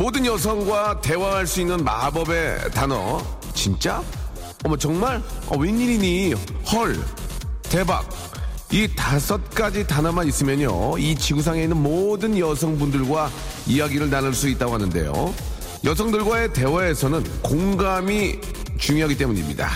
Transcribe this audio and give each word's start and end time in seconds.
모든 0.00 0.24
여성과 0.24 1.02
대화할 1.02 1.46
수 1.46 1.60
있는 1.60 1.84
마법의 1.84 2.70
단어. 2.70 3.22
진짜? 3.52 4.02
어머 4.64 4.74
정말? 4.74 5.22
어, 5.46 5.58
웬일이니? 5.58 6.32
헐 6.72 6.98
대박. 7.60 8.08
이 8.72 8.88
다섯 8.96 9.50
가지 9.50 9.86
단어만 9.86 10.26
있으면요 10.26 10.96
이 10.96 11.14
지구상에 11.14 11.64
있는 11.64 11.76
모든 11.76 12.38
여성분들과 12.38 13.30
이야기를 13.66 14.08
나눌 14.08 14.32
수 14.32 14.48
있다고 14.48 14.72
하는데요. 14.72 15.34
여성들과의 15.84 16.54
대화에서는 16.54 17.22
공감이 17.42 18.40
중요하기 18.78 19.18
때문입니다. 19.18 19.68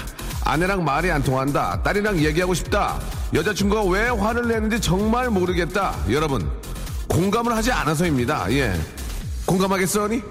아내랑 0.42 0.84
말이 0.84 1.10
안 1.10 1.22
통한다 1.22 1.82
딸이랑 1.82 2.24
얘기하고 2.24 2.54
싶다 2.54 2.98
여자친구가 3.34 3.82
왜 3.90 4.08
화를 4.08 4.48
내는지 4.48 4.80
정말 4.80 5.28
모르겠다. 5.28 5.94
여러분 6.08 6.50
공감을 7.08 7.54
하지 7.54 7.70
않아서입니다. 7.72 8.50
예 8.52 8.72
공감하겠어 9.46 10.08
니? 10.08 10.22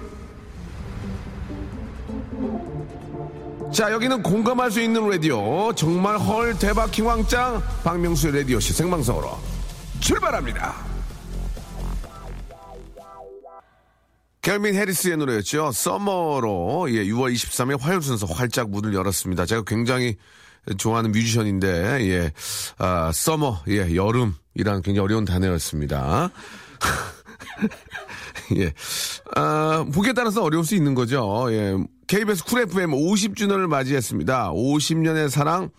자 3.72 3.90
여기는 3.90 4.22
공감할 4.22 4.70
수 4.70 4.80
있는 4.80 5.08
라디오. 5.08 5.72
정말 5.74 6.16
헐 6.18 6.56
대박 6.58 6.90
킹왕짱 6.92 7.62
박명수의 7.82 8.34
라디오씨 8.36 8.72
생방송으로 8.72 9.36
출발합니다. 10.00 10.74
켈민 14.42 14.74
해리스의 14.74 15.16
노래였죠. 15.16 15.72
서머로 15.72 16.86
예, 16.90 17.04
6월 17.06 17.32
23일 17.34 17.80
화요일 17.80 18.02
순서 18.02 18.26
활짝 18.26 18.68
문을 18.68 18.92
열었습니다. 18.92 19.46
제가 19.46 19.62
굉장히 19.66 20.16
좋아하는 20.76 21.12
뮤지션인데 21.12 21.68
예, 22.08 22.32
아, 22.78 23.10
summer 23.12 23.62
예, 23.68 23.94
여름이란 23.94 24.82
굉장히 24.82 24.98
어려운 25.00 25.24
단어였습니다 25.24 26.30
예. 28.56 28.72
아, 29.36 29.84
보기에 29.92 30.12
따라서 30.12 30.42
어려울 30.42 30.64
수 30.64 30.74
있는 30.74 30.94
거죠. 30.94 31.46
예. 31.50 31.76
KBS 32.06 32.44
쿨 32.44 32.62
FM 32.62 32.90
50주년을 32.92 33.66
맞이했습니다. 33.66 34.52
50년의 34.52 35.28
사랑, 35.30 35.70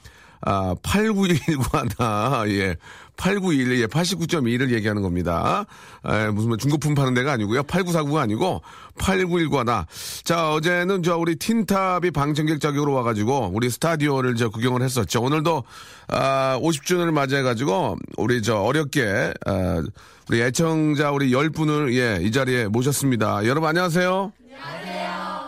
아, 0.42 0.76
8911과나, 0.82 2.50
예. 2.60 2.78
891, 3.18 3.82
예, 3.82 3.88
89.1을 3.88 4.72
얘기하는 4.72 5.02
겁니다. 5.02 5.66
에, 6.06 6.30
무슨 6.30 6.50
뭐 6.50 6.58
중고품 6.58 6.96
파는 6.96 7.14
데가 7.14 7.34
아니고요. 7.34 7.64
8949가 7.64 8.18
아니고 8.18 8.62
891과나. 8.98 9.86
자, 10.24 10.52
어제는 10.52 11.04
저 11.04 11.18
우리 11.18 11.36
틴탑이 11.36 12.12
방청객 12.12 12.60
자격으로 12.60 12.94
와가지고 12.94 13.52
우리 13.54 13.70
스타디오를 13.70 14.36
저 14.36 14.50
구경을 14.50 14.82
했었죠. 14.82 15.22
오늘도 15.22 15.64
아, 16.10 16.60
50주년을 16.62 17.12
맞이해가지고 17.12 17.98
우리 18.18 18.42
저 18.42 18.58
어렵게 18.58 19.34
아, 19.46 19.82
우리 20.30 20.42
애청자 20.42 21.12
우리 21.12 21.32
10분을 21.32 21.94
예, 21.94 22.24
이 22.24 22.32
자리에 22.32 22.68
모셨습니다. 22.68 23.46
여러분 23.46 23.70
안녕하세요. 23.70 24.32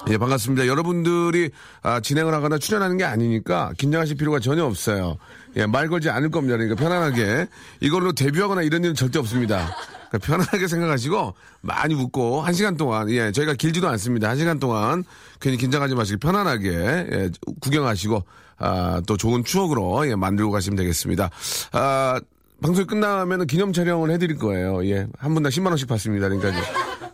예, 0.09 0.17
반갑습니다. 0.17 0.67
여러분들이 0.67 1.49
아, 1.81 1.99
진행을 1.99 2.33
하거나 2.33 2.57
출연하는 2.57 2.97
게 2.97 3.03
아니니까 3.03 3.71
긴장하실 3.77 4.17
필요가 4.17 4.39
전혀 4.39 4.63
없어요. 4.63 5.17
예, 5.55 5.65
말 5.65 5.89
걸지 5.89 6.09
않을 6.09 6.31
겁니다. 6.31 6.55
그러니까 6.57 6.81
편안하게 6.81 7.47
이걸로 7.81 8.13
데뷔하거나 8.13 8.61
이런 8.61 8.83
일은 8.83 8.95
절대 8.95 9.19
없습니다. 9.19 9.75
그러니까 10.09 10.19
편안하게 10.19 10.67
생각하시고 10.67 11.33
많이 11.61 11.93
웃고 11.93 12.41
한 12.41 12.53
시간 12.53 12.77
동안 12.77 13.09
예, 13.09 13.31
저희가 13.31 13.55
길지도 13.55 13.87
않습니다. 13.89 14.29
한 14.29 14.37
시간 14.37 14.59
동안 14.59 15.03
괜히 15.41 15.57
긴장하지 15.57 15.95
마시고 15.95 16.19
편안하게 16.19 16.69
예, 16.69 17.29
구경하시고 17.59 18.23
아, 18.59 19.01
또 19.05 19.17
좋은 19.17 19.43
추억으로 19.43 20.07
예, 20.09 20.15
만들고 20.15 20.51
가시면 20.51 20.77
되겠습니다. 20.77 21.29
아, 21.73 22.19
방송이 22.61 22.87
끝나면 22.87 23.45
기념 23.47 23.71
촬영을 23.71 24.11
해드릴 24.11 24.37
거예요. 24.37 24.85
예. 24.87 25.07
한 25.17 25.33
분당 25.33 25.51
10만원씩 25.51 25.87
받습니다. 25.87 26.27
그러니까 26.29 26.59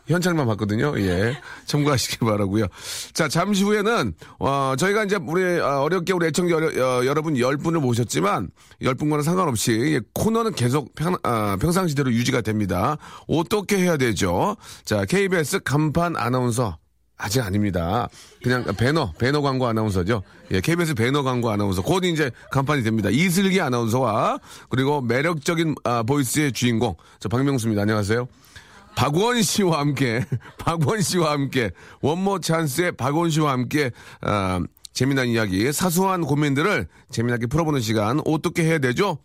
현찰만 0.08 0.46
받거든요. 0.48 0.94
예. 1.00 1.38
참고하시기 1.66 2.20
바라고요 2.20 2.68
자, 3.14 3.28
잠시 3.28 3.64
후에는, 3.64 4.14
어, 4.40 4.74
저희가 4.78 5.06
이제 5.06 5.18
우리, 5.22 5.60
어, 5.60 5.82
어렵게 5.82 6.14
우리 6.14 6.28
애청자 6.28 6.56
어, 6.58 7.06
여러분 7.06 7.36
10분을 7.36 7.80
모셨지만, 7.80 8.50
10분과는 8.82 9.24
상관없이, 9.24 9.72
예, 9.96 10.02
코너는 10.14 10.54
계속 10.54 10.94
평, 10.96 11.16
어, 11.24 11.58
평상시대로 11.60 12.12
유지가 12.12 12.42
됩니다. 12.42 12.98
어떻게 13.28 13.78
해야 13.78 13.98
되죠? 13.98 14.56
자, 14.86 15.06
KBS 15.06 15.62
간판 15.64 16.16
아나운서 16.18 16.78
아직 17.18 17.42
아닙니다. 17.42 18.10
그냥 18.42 18.64
배너, 18.78 19.12
배너 19.14 19.42
광고 19.42 19.68
아나운서죠. 19.68 20.24
예, 20.52 20.62
KBS 20.62 20.96
배너 20.96 21.24
광고 21.24 21.50
아나운서. 21.52 21.82
곧 21.82 22.04
이제 22.06 22.32
간판이 22.52 22.84
됩니다. 22.84 23.10
이슬기 23.10 23.62
아나운서와 23.62 24.40
그리고 24.70 25.02
매력적인 25.02 25.76
아, 25.84 26.04
보이스의 26.04 26.52
주인공. 26.52 26.96
저 27.20 27.30
박명수입니다. 27.30 27.82
안녕하세요. 27.84 28.28
박원 28.96 29.42
씨와 29.42 29.80
함께, 29.80 30.24
박원 30.60 31.02
씨와 31.02 31.32
함께, 31.32 31.72
원모 32.02 32.40
찬스의 32.40 32.94
박원 32.94 33.32
씨와 33.32 33.52
함께, 33.52 33.92
아, 34.22 34.62
재미난 34.94 35.28
이야기, 35.28 35.72
사소한 35.74 36.22
고민들을 36.22 36.88
재미나게 37.10 37.48
풀어보는 37.48 37.82
시간, 37.82 38.22
어떻게 38.26 38.64
해야 38.64 38.78
되죠? 38.78 39.18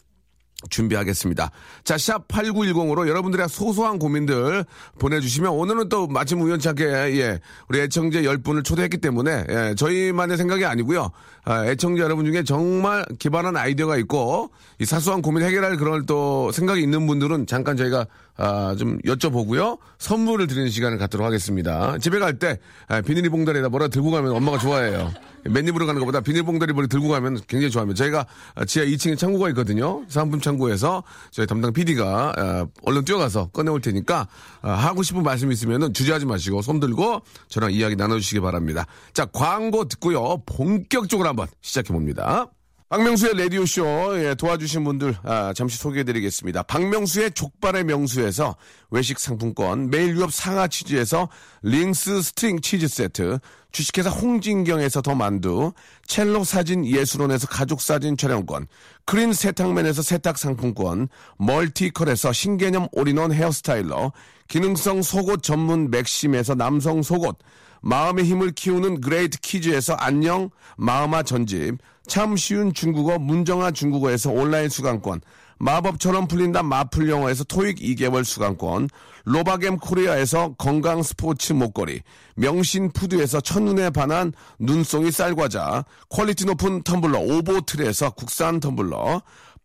준비하겠습니다. 0.70 1.50
자, 1.84 1.98
샵 1.98 2.26
8910으로 2.28 3.06
여러분들의 3.06 3.48
소소한 3.48 3.98
고민들 3.98 4.64
보내주시면 4.98 5.52
오늘은 5.52 5.88
또 5.88 6.08
마침 6.08 6.40
우연찮게, 6.40 6.84
예, 6.84 7.38
우리 7.68 7.80
애청자 7.80 8.20
10분을 8.20 8.64
초대했기 8.64 8.98
때문에, 8.98 9.44
예, 9.48 9.74
저희만의 9.76 10.36
생각이 10.36 10.64
아니고요. 10.64 11.10
아, 11.44 11.64
애청자 11.66 12.02
여러분 12.02 12.26
중에 12.26 12.42
정말 12.42 13.06
기발한 13.18 13.56
아이디어가 13.56 13.96
있고, 13.98 14.50
이 14.80 14.84
사소한 14.84 15.22
고민 15.22 15.44
해결할 15.44 15.76
그런 15.76 16.06
또 16.06 16.50
생각이 16.50 16.82
있는 16.82 17.06
분들은 17.06 17.46
잠깐 17.46 17.76
저희가 17.76 18.06
아, 18.38 18.74
좀 18.78 18.98
여쭤보고요. 19.02 19.78
선물을 19.98 20.46
드리는 20.46 20.70
시간을 20.70 20.96
갖도록 20.96 21.26
하겠습니다. 21.26 21.98
집에 21.98 22.18
갈 22.18 22.38
때, 22.38 22.58
아, 22.86 23.00
비닐이 23.00 23.28
봉다리에다 23.28 23.68
뭐라 23.68 23.88
들고 23.88 24.10
가면 24.10 24.32
엄마가 24.32 24.58
좋아해요. 24.58 25.12
맨입으로 25.44 25.86
가는 25.86 26.00
것보다 26.00 26.20
비닐봉다리 26.20 26.72
머리 26.72 26.88
들고 26.88 27.08
가면 27.08 27.40
굉장히 27.46 27.70
좋아합니다. 27.70 27.96
저희가 27.96 28.26
지하 28.66 28.84
2층에 28.86 29.18
창고가 29.18 29.48
있거든요. 29.50 30.04
상품 30.08 30.40
창고에서 30.40 31.02
저희 31.30 31.46
담당 31.46 31.72
PD가 31.72 32.34
어, 32.36 32.68
얼른 32.82 33.04
뛰어가서 33.04 33.48
꺼내올 33.48 33.80
테니까 33.80 34.28
어, 34.62 34.70
하고 34.70 35.02
싶은 35.02 35.22
말씀 35.22 35.50
있으면 35.52 35.92
주저하지 35.92 36.26
마시고 36.26 36.62
손 36.62 36.80
들고 36.80 37.22
저랑 37.48 37.72
이야기 37.72 37.96
나눠주시기 37.96 38.40
바랍니다. 38.40 38.86
자 39.12 39.24
광고 39.26 39.86
듣고요. 39.86 40.42
본격적으로 40.46 41.28
한번 41.28 41.46
시작해 41.60 41.92
봅니다. 41.92 42.48
박명수의 42.88 43.36
라디오쇼 43.36 44.24
예, 44.24 44.34
도와주신 44.34 44.82
분들 44.82 45.14
아, 45.22 45.52
잠시 45.54 45.76
소개해드리겠습니다. 45.76 46.62
박명수의 46.62 47.32
족발의 47.32 47.84
명수에서 47.84 48.56
외식 48.90 49.18
상품권, 49.18 49.90
매일 49.90 50.16
유업 50.16 50.32
상하 50.32 50.66
치즈에서 50.68 51.28
링스 51.60 52.22
스트링 52.22 52.62
치즈 52.62 52.88
세트, 52.88 53.40
주식회사 53.72 54.08
홍진경에서 54.08 55.02
더 55.02 55.14
만두, 55.14 55.72
첼로 56.06 56.44
사진 56.44 56.86
예술원에서 56.86 57.46
가족 57.48 57.82
사진 57.82 58.16
촬영권, 58.16 58.66
크린 59.04 59.34
세탁맨에서 59.34 60.00
세탁 60.00 60.38
상품권, 60.38 61.08
멀티컬에서 61.36 62.32
신개념 62.32 62.88
올인원 62.92 63.32
hair 63.32 63.61
styler, 63.61 64.12
기능성 64.48 65.02
속옷 65.02 65.42
전문 65.42 65.90
맥심에서 65.90 66.54
남성 66.54 67.02
속옷, 67.02 67.36
마음의 67.82 68.24
힘을 68.24 68.52
키우는 68.52 69.02
그레이트 69.02 69.38
키즈에서 69.40 69.92
안녕 69.94 70.50
마음아 70.76 71.22
전집, 71.22 71.76
참 72.08 72.36
쉬운 72.36 72.72
중국어 72.72 73.18
문정아 73.18 73.70
중국어에서 73.70 74.30
온라인 74.30 74.68
수강권, 74.68 75.20
마법처럼 75.58 76.26
풀린다 76.28 76.62
마풀 76.62 77.08
영어에서 77.08 77.44
토익 77.44 77.78
2개월 77.78 78.24
수강권, 78.24 78.88
로바겜 79.24 79.78
코리아에서 79.78 80.54
건강 80.56 81.02
스포츠 81.02 81.52
목걸이, 81.52 82.00
명신 82.36 82.92
푸드에서 82.92 83.40
첫눈에 83.40 83.90
반한 83.90 84.32
눈송이 84.58 85.10
쌀과자, 85.10 85.84
퀄리티 86.08 86.46
높은 86.46 86.82
텀블러 86.82 87.20
오보틀에서 87.20 88.10
국산 88.10 88.58
텀블러, 88.58 89.20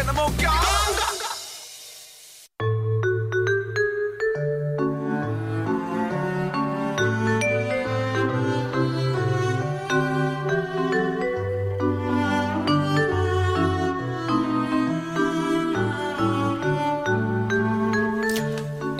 아무데나 0.00 0.12
못 0.12 0.36
가. 0.38 0.50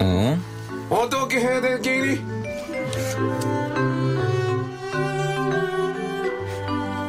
어? 0.01 0.39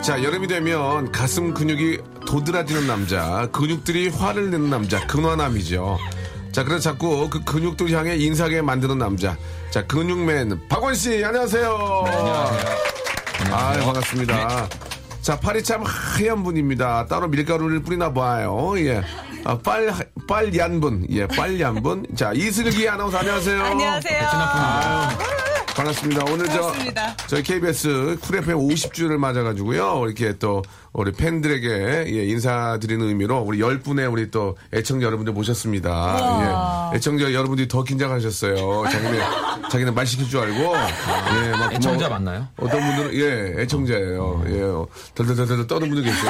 자, 0.02 0.24
여름이 0.24 0.48
되면 0.48 1.12
가슴 1.12 1.54
근육이 1.54 2.11
도드라지는 2.32 2.88
남자, 2.88 3.50
근육들이 3.52 4.08
화를 4.08 4.52
내는 4.52 4.70
남자, 4.70 5.06
근화남이죠. 5.06 6.00
자, 6.54 6.64
그래서 6.64 6.80
자꾸 6.80 7.30
그 7.30 7.44
근육들 7.44 7.92
향해 7.92 8.16
인사하게 8.16 8.62
만드는 8.62 8.98
남자. 8.98 9.36
자, 9.70 9.86
근육맨 9.86 10.70
박원 10.70 10.96
씨, 10.96 11.26
안녕하세요. 11.26 12.06
아, 13.52 13.74
반갑습니다. 13.84 14.70
자, 15.22 15.38
팔이 15.42 15.62
참 15.62 15.84
하얀 15.86 16.42
분입니다. 16.42 17.06
따로 17.08 17.28
밀가루를 17.28 17.82
뿌리나 17.82 18.14
봐요. 18.14 18.76
예. 18.78 19.04
아, 19.44 19.58
빨, 19.58 19.94
빨얀 20.26 20.80
분. 20.80 21.06
예, 21.10 21.28
빨얀 21.28 21.84
분. 21.84 22.08
자, 22.16 22.32
이슬기 22.34 22.88
아나운서 22.88 23.18
안녕하세요. 23.18 23.62
안녕하세요. 23.62 24.22
반갑습니다. 25.76 26.26
오늘 26.26 26.46
반갑습니다. 26.48 27.16
저 27.18 27.28
저희 27.28 27.44
KBS 27.44 28.18
쿨 28.22 28.38
FM 28.38 28.58
50주를 28.58 29.18
맞아가지고요. 29.18 30.04
이렇게 30.06 30.38
또 30.38 30.62
우리 30.94 31.14
팬들에게 31.14 32.06
예, 32.08 32.26
인사드리는 32.26 33.08
의미로 33.08 33.40
우리 33.40 33.60
10분의 33.60 34.12
우리 34.12 34.30
또 34.30 34.58
애청자 34.74 35.06
여러분들 35.06 35.34
모셨습니다. 35.34 36.92
예, 36.92 36.98
애청자 36.98 37.34
여러분들이 37.34 37.70
더 37.70 37.84
긴장하셨어요. 37.84 38.84
자기네, 38.92 39.20
자기는 39.72 39.96
말 39.96 40.06
시킬 40.06 40.28
줄 40.28 40.42
알고. 40.42 40.60
예, 40.60 41.52
막 41.52 41.74
애청자 41.74 42.10
뭐, 42.10 42.18
맞나요? 42.18 42.48
어떤 42.58 42.82
분들은 42.82 43.14
예 43.14 43.62
애청자예요. 43.62 44.44
예, 44.50 44.62
어, 44.64 44.88
덜덜덜덜 45.16 45.68
떠는 45.68 45.90
분도 45.90 46.04
계시고, 46.04 46.30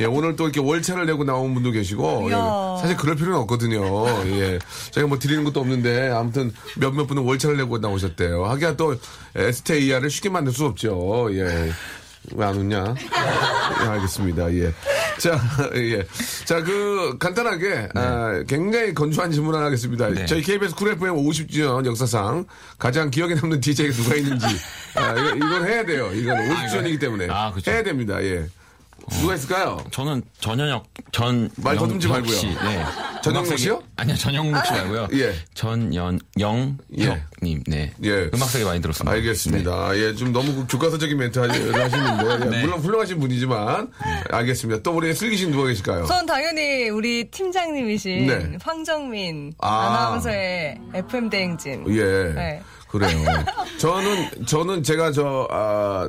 예 0.00 0.04
오늘 0.04 0.36
또 0.36 0.44
이렇게 0.44 0.60
월차를 0.60 1.06
내고 1.06 1.24
나온 1.24 1.54
분도 1.54 1.70
계시고, 1.70 2.28
예. 2.30 2.34
사실 2.80 2.94
그럴 2.98 3.16
필요는 3.16 3.38
없거든요. 3.40 4.06
예, 4.26 4.58
저희가 4.90 5.08
뭐 5.08 5.18
드리는 5.18 5.44
것도 5.44 5.60
없는데 5.60 6.10
아무튼 6.10 6.52
몇몇 6.76 7.06
분은 7.06 7.22
월차를 7.22 7.56
내고 7.56 7.78
나오셨대요. 7.78 8.44
하기야 8.44 8.76
또 8.76 8.96
STAR을 9.34 10.10
쉽게 10.10 10.28
만들 10.28 10.52
수 10.52 10.66
없죠. 10.66 11.28
예. 11.32 11.70
왜 12.34 12.44
안 12.44 12.56
웃냐? 12.56 12.94
예, 13.84 13.88
알겠습니다. 13.88 14.52
예. 14.54 14.72
자, 15.18 15.40
예. 15.74 16.06
자, 16.44 16.62
그, 16.62 17.16
간단하게, 17.18 17.88
아, 17.94 18.42
굉장히 18.46 18.94
건조한 18.94 19.30
질문 19.32 19.54
하나 19.54 19.66
하겠습니다. 19.66 20.08
네. 20.10 20.26
저희 20.26 20.42
KBS 20.42 20.74
쿨 20.74 20.90
FM 20.92 21.14
50주년 21.16 21.84
역사상 21.86 22.44
가장 22.78 23.10
기억에 23.10 23.34
남는 23.34 23.60
DJ가 23.62 23.92
누가 23.94 24.14
있는지, 24.16 24.46
아, 24.94 25.12
이거, 25.12 25.34
이건 25.36 25.66
해야 25.66 25.84
돼요. 25.84 26.10
이건 26.12 26.36
50주년이기 26.36 27.00
때문에. 27.00 27.26
아, 27.30 27.52
그죠. 27.52 27.70
해야 27.70 27.82
됩니다. 27.82 28.22
예. 28.22 28.46
누가 29.20 29.34
있을까요? 29.34 29.78
저는 29.90 30.22
전현역 30.40 30.84
전말 31.12 31.76
더듬지 31.76 32.06
영혁 32.08 32.20
말고요. 32.20 32.36
씨, 32.36 32.46
네. 32.46 32.84
전영록 33.22 33.58
씨요? 33.58 33.82
아니요 33.96 34.16
전영록 34.16 34.64
씨 34.66 34.72
말고요. 34.72 35.08
예. 35.14 35.34
전연영혁님 35.54 37.62
네. 37.66 37.92
예. 38.04 38.30
음악세계 38.34 38.64
많이 38.64 38.80
들었습니다. 38.80 39.12
알겠습니다. 39.12 39.96
예, 39.98 40.14
좀 40.14 40.32
너무 40.32 40.54
그 40.54 40.66
교과서적인 40.68 41.16
멘트 41.16 41.38
하시- 41.38 41.70
하시는데, 41.70 42.46
예, 42.46 42.50
네. 42.50 42.60
물론 42.62 42.80
훌륭하신 42.80 43.18
분이지만, 43.20 43.90
알겠습니다. 44.30 44.82
또 44.82 44.92
우리 44.92 45.12
슬기 45.14 45.36
씨는 45.36 45.52
누가 45.52 45.66
계실까요? 45.68 46.06
전 46.06 46.26
당연히 46.26 46.88
우리 46.90 47.30
팀장님이신 47.30 48.26
네. 48.26 48.56
황정민 48.62 49.52
아. 49.58 49.86
아나운서의 49.86 50.78
FM 50.94 51.30
대행진. 51.30 51.84
예. 51.88 52.32
네. 52.34 52.62
그래요. 52.88 53.18
저는, 53.78 54.46
저는 54.46 54.82
제가 54.82 55.12
저, 55.12 55.46
아, 55.50 56.08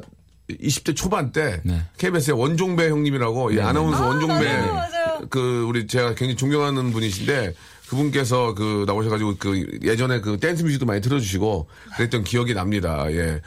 20대 0.61 0.95
초반 0.95 1.31
때 1.31 1.61
네. 1.63 1.81
KBS의 1.97 2.37
원종배 2.39 2.89
형님이라고 2.89 3.51
이 3.51 3.59
아나운서 3.59 4.07
원종배 4.07 4.45
맞아요, 4.45 4.73
맞아요. 4.73 5.27
그 5.29 5.63
우리 5.67 5.87
제가 5.87 6.09
굉장히 6.09 6.35
존경하는 6.35 6.91
분이신데 6.91 7.53
그분께서 7.89 8.53
그 8.53 8.83
나오셔가지고 8.87 9.35
그 9.39 9.79
예전에 9.83 10.21
그 10.21 10.37
댄스 10.37 10.63
뮤직도 10.63 10.85
많이 10.85 11.01
틀어주시고 11.01 11.67
그랬던 11.97 12.23
기억이 12.23 12.53
납니다. 12.53 13.05
예. 13.11 13.41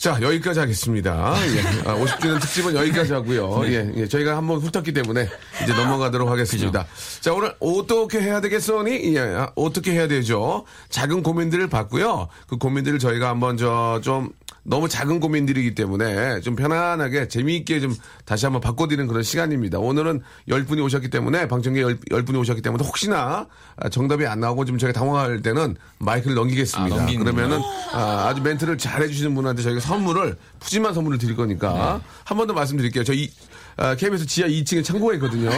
자 0.00 0.18
여기까지 0.22 0.58
하겠습니다. 0.60 1.34
예. 1.54 1.60
아, 1.86 1.94
50주년 1.94 2.40
특집은 2.40 2.74
여기까지 2.74 3.12
하고요. 3.12 3.60
예, 3.66 3.92
예. 3.96 4.08
저희가 4.08 4.34
한번 4.34 4.58
훑었기 4.58 4.94
때문에 4.94 5.28
이제 5.62 5.74
넘어가도록 5.74 6.26
하겠습니다. 6.30 6.86
자 7.20 7.34
오늘 7.34 7.54
어떻게 7.60 8.18
해야 8.18 8.40
되겠어니? 8.40 9.14
예, 9.14 9.20
아, 9.20 9.52
어떻게 9.56 9.92
해야 9.92 10.08
되죠? 10.08 10.64
작은 10.88 11.22
고민들을 11.22 11.68
봤고요. 11.68 12.28
그 12.46 12.56
고민들을 12.56 12.98
저희가 12.98 13.28
한번 13.28 13.58
저 13.58 14.00
좀 14.02 14.30
너무 14.62 14.88
작은 14.88 15.20
고민들이기 15.20 15.74
때문에 15.74 16.40
좀 16.40 16.54
편안하게 16.54 17.28
재미있게 17.28 17.80
좀 17.80 17.94
다시 18.24 18.46
한번 18.46 18.60
바꿔드리는 18.60 19.06
그런 19.06 19.22
시간입니다. 19.22 19.78
오늘은 19.78 20.22
10분이 20.48 20.84
오셨기 20.84 21.08
때문에 21.08 21.48
방청객 21.48 21.86
10, 22.12 22.24
분이 22.24 22.38
오셨기 22.38 22.62
때문에 22.62 22.84
혹시나 22.84 23.46
아, 23.76 23.88
정답이 23.88 24.26
안 24.26 24.40
나오고 24.40 24.66
좀 24.66 24.78
저희가 24.78 24.98
당황할 24.98 25.42
때는 25.42 25.76
마이크를 25.98 26.34
넘기겠습니다. 26.36 27.02
아. 27.02 27.06
그러면은 27.06 27.60
아, 27.92 28.32
주 28.34 28.42
멘트를 28.42 28.78
잘 28.78 29.02
해주시는 29.02 29.34
분한테 29.34 29.62
저희가 29.62 29.80
선물을 29.94 30.36
푸짐한 30.60 30.94
선물을 30.94 31.18
드릴 31.18 31.34
거니까 31.36 32.00
한 32.24 32.38
번 32.38 32.46
더 32.46 32.54
말씀드릴게요. 32.54 33.04
저희 33.04 33.30
아, 33.76 33.94
KBS 33.94 34.26
지하 34.26 34.46
2층에 34.48 34.84
창고가 34.84 35.14
있거든요. 35.14 35.50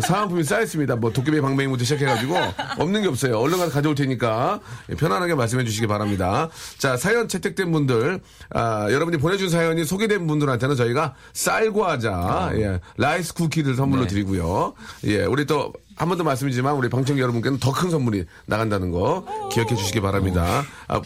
사은품이 0.00 0.42
쌓였습니다. 0.44 0.96
뭐 0.96 1.12
도깨비 1.12 1.40
방맹이부터 1.40 1.84
시작해가지고 1.84 2.34
없는 2.78 3.02
게 3.02 3.08
없어요. 3.08 3.38
얼른 3.38 3.58
가서 3.58 3.70
가져올 3.72 3.94
테니까 3.94 4.60
편안하게 4.96 5.34
말씀해 5.34 5.64
주시기 5.64 5.86
바랍니다. 5.86 6.48
자 6.78 6.96
사연 6.96 7.28
채택된 7.28 7.70
분들 7.72 8.20
아, 8.50 8.88
여러분이 8.90 9.18
보내준 9.18 9.48
사연이 9.50 9.84
소개된 9.84 10.26
분들한테는 10.26 10.76
저희가 10.76 11.14
쌀과자 11.34 12.52
예, 12.54 12.80
rice 12.96 13.34
cookie를 13.34 13.74
선물로 13.76 14.02
네. 14.02 14.08
드리고요. 14.08 14.74
예, 15.04 15.24
우리 15.24 15.44
또 15.46 15.72
한 15.98 16.08
번 16.08 16.16
더 16.16 16.22
말씀이지만 16.22 16.74
우리 16.76 16.88
방청객 16.88 17.20
여러분께는 17.22 17.58
더 17.58 17.72
큰 17.72 17.90
선물이 17.90 18.24
나간다는 18.46 18.92
거 18.92 19.26
기억해 19.50 19.74
주시기 19.74 20.00
바랍니다. 20.00 20.62
아, 20.86 21.00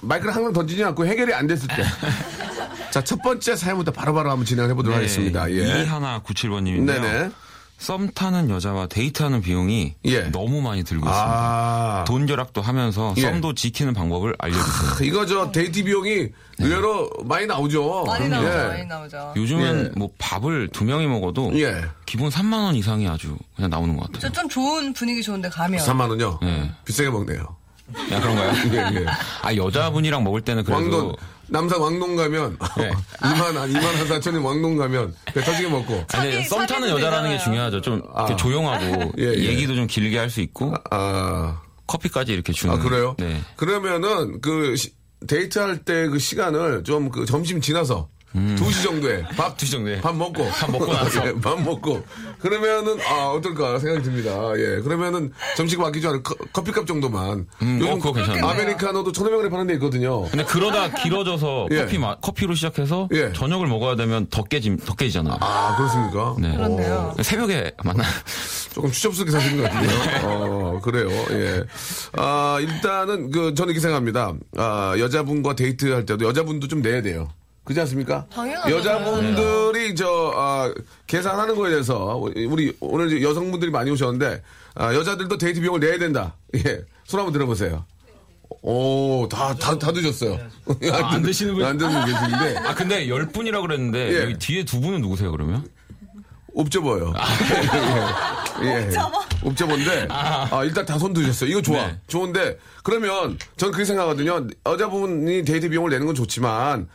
마이크를 0.00 0.34
항상 0.34 0.52
던지지 0.52 0.82
않고 0.84 1.06
해결이 1.06 1.32
안 1.34 1.46
됐을 1.46 1.68
때. 1.68 1.82
자, 2.90 3.02
첫 3.02 3.22
번째 3.22 3.54
사연부터 3.56 3.92
바로바로 3.92 4.30
한번 4.30 4.44
진행해 4.46 4.74
보도록 4.74 4.96
하겠습니다. 4.96 5.50
예. 5.50 5.82
이하나 5.84 6.20
97번님인데요. 6.22 6.86
네네. 6.86 7.30
썸 7.78 8.10
타는 8.14 8.50
여자와 8.50 8.88
데이트하는 8.88 9.40
비용이 9.40 9.94
예. 10.04 10.24
너무 10.32 10.60
많이 10.60 10.84
들고 10.84 11.06
있습니다. 11.06 11.32
아. 11.34 12.04
돈 12.06 12.26
절약도 12.26 12.60
하면서 12.60 13.14
예. 13.16 13.22
썸도 13.22 13.54
지키는 13.54 13.94
방법을 13.94 14.34
알려주세요. 14.38 15.08
이거 15.08 15.24
저 15.24 15.50
데이트 15.50 15.82
비용이 15.84 16.28
의외로 16.58 17.08
많이 17.24 17.46
나오죠. 17.46 18.04
많이 18.06 18.26
예. 18.26 18.28
나오죠, 18.28 18.48
많이 18.68 18.84
나오죠. 18.84 19.32
요즘은 19.34 19.84
예. 19.86 19.98
뭐 19.98 20.10
밥을 20.18 20.68
두 20.74 20.84
명이 20.84 21.06
먹어도 21.06 21.58
예. 21.58 21.82
기본 22.04 22.28
3만 22.28 22.52
원 22.64 22.74
이상이 22.74 23.08
아주 23.08 23.38
그냥 23.56 23.70
나오는 23.70 23.96
것 23.96 24.12
같아요. 24.12 24.30
저 24.30 24.40
좀 24.42 24.46
좋은 24.50 24.92
분위기 24.92 25.22
좋은데 25.22 25.48
가면. 25.48 25.80
3만 25.80 26.10
원요. 26.10 26.38
예. 26.42 26.70
비싸게 26.84 27.08
먹네요. 27.08 27.56
야 28.12 28.20
그런가요? 28.20 28.52
예, 28.72 29.00
예. 29.00 29.06
아 29.42 29.54
여자분이랑 29.54 30.22
먹을 30.24 30.40
때는 30.40 30.64
그래도 30.64 30.80
왕돈 30.82 31.16
남산 31.48 31.80
왕동 31.80 32.16
가면 32.16 32.56
예. 32.80 32.90
2만 32.90 33.54
한 33.54 33.72
2만 33.72 33.82
한 33.82 34.06
4천에 34.20 34.44
왕동 34.44 34.76
가면 34.76 35.14
배 35.34 35.40
터지게 35.42 35.68
먹고 35.68 36.04
아니 36.14 36.44
썸 36.44 36.66
타는 36.66 36.88
여자라는 36.88 37.30
게 37.30 37.36
되잖아요. 37.36 37.38
중요하죠. 37.38 37.80
좀 37.80 37.94
이렇게 38.14 38.32
아. 38.32 38.36
조용하고 38.36 39.12
예, 39.18 39.24
예. 39.24 39.44
얘기도 39.44 39.74
좀 39.74 39.86
길게 39.86 40.16
할 40.18 40.30
수 40.30 40.40
있고 40.40 40.74
아, 40.90 41.60
커피까지 41.86 42.32
이렇게 42.32 42.52
주는. 42.52 42.74
아 42.74 42.78
그래요? 42.78 43.16
네. 43.18 43.40
그러면은 43.56 44.40
그 44.40 44.76
시- 44.76 44.92
데이트할 45.26 45.78
때 45.84 46.08
그 46.08 46.18
시간을 46.18 46.84
좀 46.84 47.10
그 47.10 47.24
점심 47.26 47.60
지나서 47.60 48.08
음. 48.36 48.56
2시 48.60 48.84
정도에 48.84 49.22
밥 49.36 49.56
2시 49.56 49.70
정도에. 49.72 50.00
밥 50.00 50.14
먹고 50.16 50.46
밥 50.48 50.70
먹고 50.70 50.92
나서. 50.92 51.26
예, 51.26 51.32
밥 51.40 51.60
먹고 51.60 52.04
그러면은 52.38 52.98
아 53.08 53.26
어떨까 53.30 53.78
생각이 53.78 54.04
듭니다. 54.04 54.30
예. 54.56 54.80
그러면은 54.82 55.32
점심 55.56 55.82
아끼지 55.82 56.06
않은 56.06 56.22
커- 56.22 56.36
커피값 56.52 56.86
정도만 56.86 57.46
음, 57.62 57.80
어, 57.84 57.94
그거 57.96 58.12
괜찮네. 58.12 58.40
아메리카노도 58.40 59.12
1,500원에 59.12 59.50
파는 59.50 59.66
데 59.66 59.74
있거든요. 59.74 60.22
근데 60.30 60.44
그러다 60.44 60.90
길어져서 61.02 61.68
예. 61.72 61.78
커피 61.80 61.98
마- 61.98 62.16
커피로 62.16 62.54
시작해서 62.54 63.08
예. 63.12 63.32
저녁을 63.32 63.66
먹어야 63.66 63.96
되면 63.96 64.26
더 64.30 64.42
깨지 64.44 64.76
더 64.84 64.94
깨지잖아. 64.94 65.36
아, 65.40 65.74
그렇습니까? 65.76 66.36
네. 66.38 66.54
그렇네요. 66.56 67.14
새벽에 67.22 67.72
만나. 67.82 68.04
조금 68.72 68.92
추접스럽게 68.92 69.32
사시는 69.32 69.62
것 69.64 69.70
같은데요. 69.70 70.20
어, 70.28 70.80
그래요. 70.82 71.08
예. 71.32 71.64
아, 72.16 72.58
일단은 72.60 73.30
그 73.32 73.54
저는 73.54 73.70
이렇게 73.72 73.80
생각합니다. 73.80 74.32
아, 74.56 74.94
여자분과 74.98 75.56
데이트할 75.56 76.06
때도 76.06 76.24
여자분도 76.26 76.68
좀 76.68 76.80
내야 76.80 77.02
돼요. 77.02 77.28
그렇지 77.64 77.80
않습니까? 77.80 78.26
당연하죠. 78.32 78.76
여자분들이 78.76 79.94
저 79.94 80.32
아, 80.34 80.72
계산하는 81.06 81.54
거에 81.56 81.70
대해서 81.70 82.16
우리 82.16 82.74
오늘 82.80 83.22
여성분들이 83.22 83.70
많이 83.70 83.90
오셨는데 83.90 84.42
아, 84.74 84.94
여자들도 84.94 85.36
데이트 85.38 85.60
비용을 85.60 85.80
내야 85.80 85.98
된다. 85.98 86.34
예, 86.56 86.82
손 87.04 87.20
한번 87.20 87.32
들어보세요. 87.32 87.84
오, 88.62 89.28
다, 89.30 89.54
다, 89.54 89.78
다 89.78 89.92
드셨어요. 89.92 90.38
아, 90.92 91.12
안 91.14 91.22
드시는 91.22 91.54
분? 91.54 91.64
안 91.64 91.78
드는 91.78 91.92
분 91.92 92.04
계시는데. 92.12 92.58
아 92.68 92.74
근데 92.74 93.08
열 93.08 93.26
분이라 93.28 93.60
그랬는데 93.60 94.12
예. 94.14 94.22
여기 94.24 94.38
뒤에 94.38 94.64
두 94.64 94.80
분은 94.80 95.00
누구세요 95.00 95.30
그러면? 95.30 95.66
옵저버요. 96.52 97.14
예. 98.64 98.66
예. 98.66 98.90
옵저버인데, 99.42 100.08
아, 100.10 100.64
일단 100.64 100.84
다 100.84 100.98
손 100.98 101.12
드셨어요. 101.14 101.48
이거 101.48 101.62
좋아. 101.62 101.86
네. 101.86 101.98
좋은데, 102.08 102.58
그러면 102.82 103.38
전 103.56 103.70
그렇게 103.70 103.86
생각하거든요. 103.86 104.48
여자분이 104.66 105.44
데이트 105.44 105.70
비용을 105.70 105.90
내는 105.90 106.04
건 106.06 106.14
좋지만, 106.14 106.88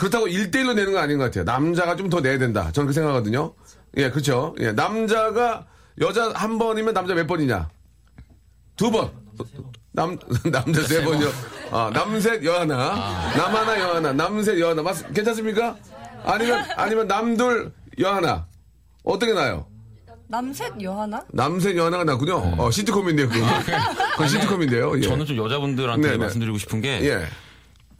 그렇다고 0.00 0.28
1대1로 0.28 0.72
내는 0.72 0.92
건 0.94 1.02
아닌 1.02 1.18
것 1.18 1.24
같아요. 1.24 1.44
남자가 1.44 1.94
좀 1.94 2.08
더 2.08 2.22
내야 2.22 2.38
된다. 2.38 2.72
저는 2.72 2.86
그렇게 2.86 2.94
생각하거든요. 2.94 3.52
예, 3.98 4.08
그렇죠. 4.08 4.54
예, 4.58 4.72
남자가, 4.72 5.66
여자 6.00 6.32
한 6.34 6.58
번이면 6.58 6.94
남자 6.94 7.12
몇 7.12 7.26
번이냐? 7.26 7.68
두 8.76 8.90
번. 8.90 9.10
남, 9.92 10.16
남자 10.50 10.82
세 10.84 11.04
번이요. 11.04 11.28
아, 11.70 11.90
남셋, 11.92 12.42
여 12.46 12.60
하나. 12.60 12.76
남 13.36 13.54
하나, 13.54 13.78
여 13.78 13.94
하나. 13.96 14.12
남셋, 14.14 14.58
여 14.58 14.70
하나. 14.70 14.82
맞, 14.82 15.12
괜찮습니까? 15.12 15.76
아니면, 16.24 16.64
아니면 16.76 17.06
남둘, 17.06 17.70
여 18.00 18.14
하나. 18.14 18.46
어떻게 19.04 19.34
나요? 19.34 19.66
남셋 20.28 20.80
여하나? 20.80 21.24
남셋, 21.32 21.76
여 21.76 21.86
하나가 21.86 22.04
낫군요. 22.04 22.54
어, 22.56 22.70
시트콤인데요, 22.70 23.28
그거. 23.28 23.44
그건 24.12 24.28
시트콤인데요. 24.28 24.96
예. 24.96 25.02
저는 25.02 25.26
좀 25.26 25.36
여자분들한테 25.36 26.06
네, 26.06 26.12
네. 26.12 26.18
말씀드리고 26.18 26.56
싶은 26.56 26.80
게 26.80 27.00
예. 27.02 27.26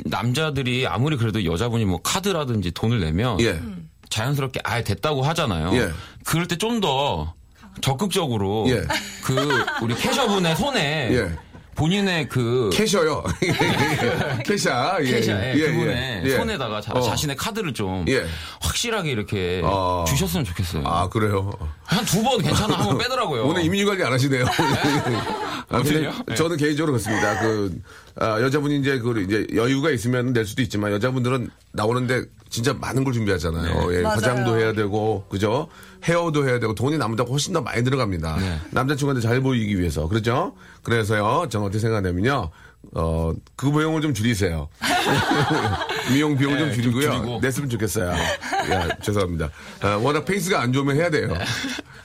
남자들이 0.05 0.87
아무리 0.87 1.17
그래도 1.17 1.45
여자분이 1.45 1.85
뭐 1.85 2.01
카드라든지 2.03 2.71
돈을 2.73 3.01
내면 3.01 3.41
예. 3.41 3.61
자연스럽게 4.09 4.61
아 4.65 4.83
됐다고 4.83 5.23
하잖아요. 5.23 5.77
예. 5.77 5.91
그럴 6.25 6.47
때 6.49 6.57
좀 6.57 6.81
더 6.81 7.35
적극적으로 7.81 8.67
예. 8.69 8.83
그 9.23 9.37
우리 9.83 9.95
캐셔분의 9.95 10.57
손에 10.57 11.09
예. 11.13 11.33
본인의 11.77 12.29
그 12.29 12.69
캐셔요. 12.73 13.23
캐샤. 14.45 14.99
예. 15.03 15.07
예, 15.55 15.67
그분의 15.71 15.97
예. 15.97 16.23
예. 16.25 16.37
손에다가 16.37 16.81
자, 16.81 16.93
어. 16.95 17.17
신의 17.17 17.37
카드를 17.37 17.73
좀 17.73 18.05
예. 18.09 18.25
확실하게 18.61 19.11
이렇게 19.11 19.61
어. 19.65 20.05
주셨으면 20.07 20.45
좋겠어요. 20.45 20.83
아, 20.87 21.09
그래요. 21.09 21.51
한 21.85 22.05
두 22.05 22.23
번 22.23 22.43
괜찮아 22.43 22.77
한 22.77 22.87
번 22.87 22.99
빼더라고요. 22.99 23.45
오늘 23.47 23.65
이민유 23.65 23.87
관리 23.87 24.03
안 24.05 24.13
하시네요. 24.13 24.45
아, 25.71 25.77
근데 25.83 25.91
오늘요? 25.91 26.13
네. 26.27 26.35
저는 26.35 26.57
개인적으로 26.57 26.93
그렇습니다. 26.93 27.39
그, 27.41 27.81
아, 28.17 28.41
여자분이 28.41 28.79
이제 28.79 28.99
그 28.99 29.21
이제 29.23 29.47
여유가 29.55 29.91
있으면 29.91 30.33
낼 30.33 30.45
수도 30.45 30.63
있지만 30.63 30.93
여자분들은 30.93 31.49
나오는데 31.73 32.25
진짜 32.49 32.73
많은 32.75 33.05
걸 33.05 33.13
준비하잖아요. 33.13 33.95
예, 33.95 34.03
맞아요. 34.03 34.17
화장도 34.17 34.59
해야 34.59 34.73
되고, 34.73 35.25
그죠? 35.29 35.69
헤어도 36.05 36.49
해야 36.49 36.59
되고, 36.59 36.75
돈이 36.75 36.99
남자가 36.99 37.31
훨씬 37.31 37.53
더 37.53 37.61
많이 37.61 37.85
들어갑니다. 37.85 38.37
네. 38.39 38.59
남자친구한테 38.71 39.21
잘 39.21 39.41
보이기 39.41 39.79
위해서. 39.79 40.09
그렇죠? 40.09 40.55
그래서요, 40.83 41.47
저는 41.49 41.67
어떻게 41.67 41.79
생각하냐면요, 41.79 42.51
어, 42.95 43.33
그 43.55 43.71
비용을 43.71 44.01
좀 44.03 44.13
줄이세요. 44.13 44.69
미용 46.13 46.37
비용 46.37 46.59
좀 46.59 46.69
네, 46.69 46.75
좀 46.75 46.83
줄이고요. 46.83 47.13
줄이고. 47.13 47.39
냈으면 47.41 47.69
좋겠어요. 47.71 48.13
예, 48.13 48.89
죄송합니다. 49.03 49.51
아, 49.83 49.89
워낙 50.03 50.25
페이스가 50.25 50.61
안 50.61 50.73
좋으면 50.73 50.97
해야 50.97 51.09
돼요. 51.09 51.29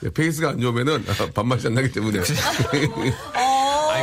예, 0.04 0.10
페이스가 0.10 0.50
안 0.50 0.60
좋으면은 0.60 1.04
아, 1.08 1.26
밥맛이 1.34 1.66
안 1.66 1.74
나기 1.74 1.90
때문에. 1.90 2.20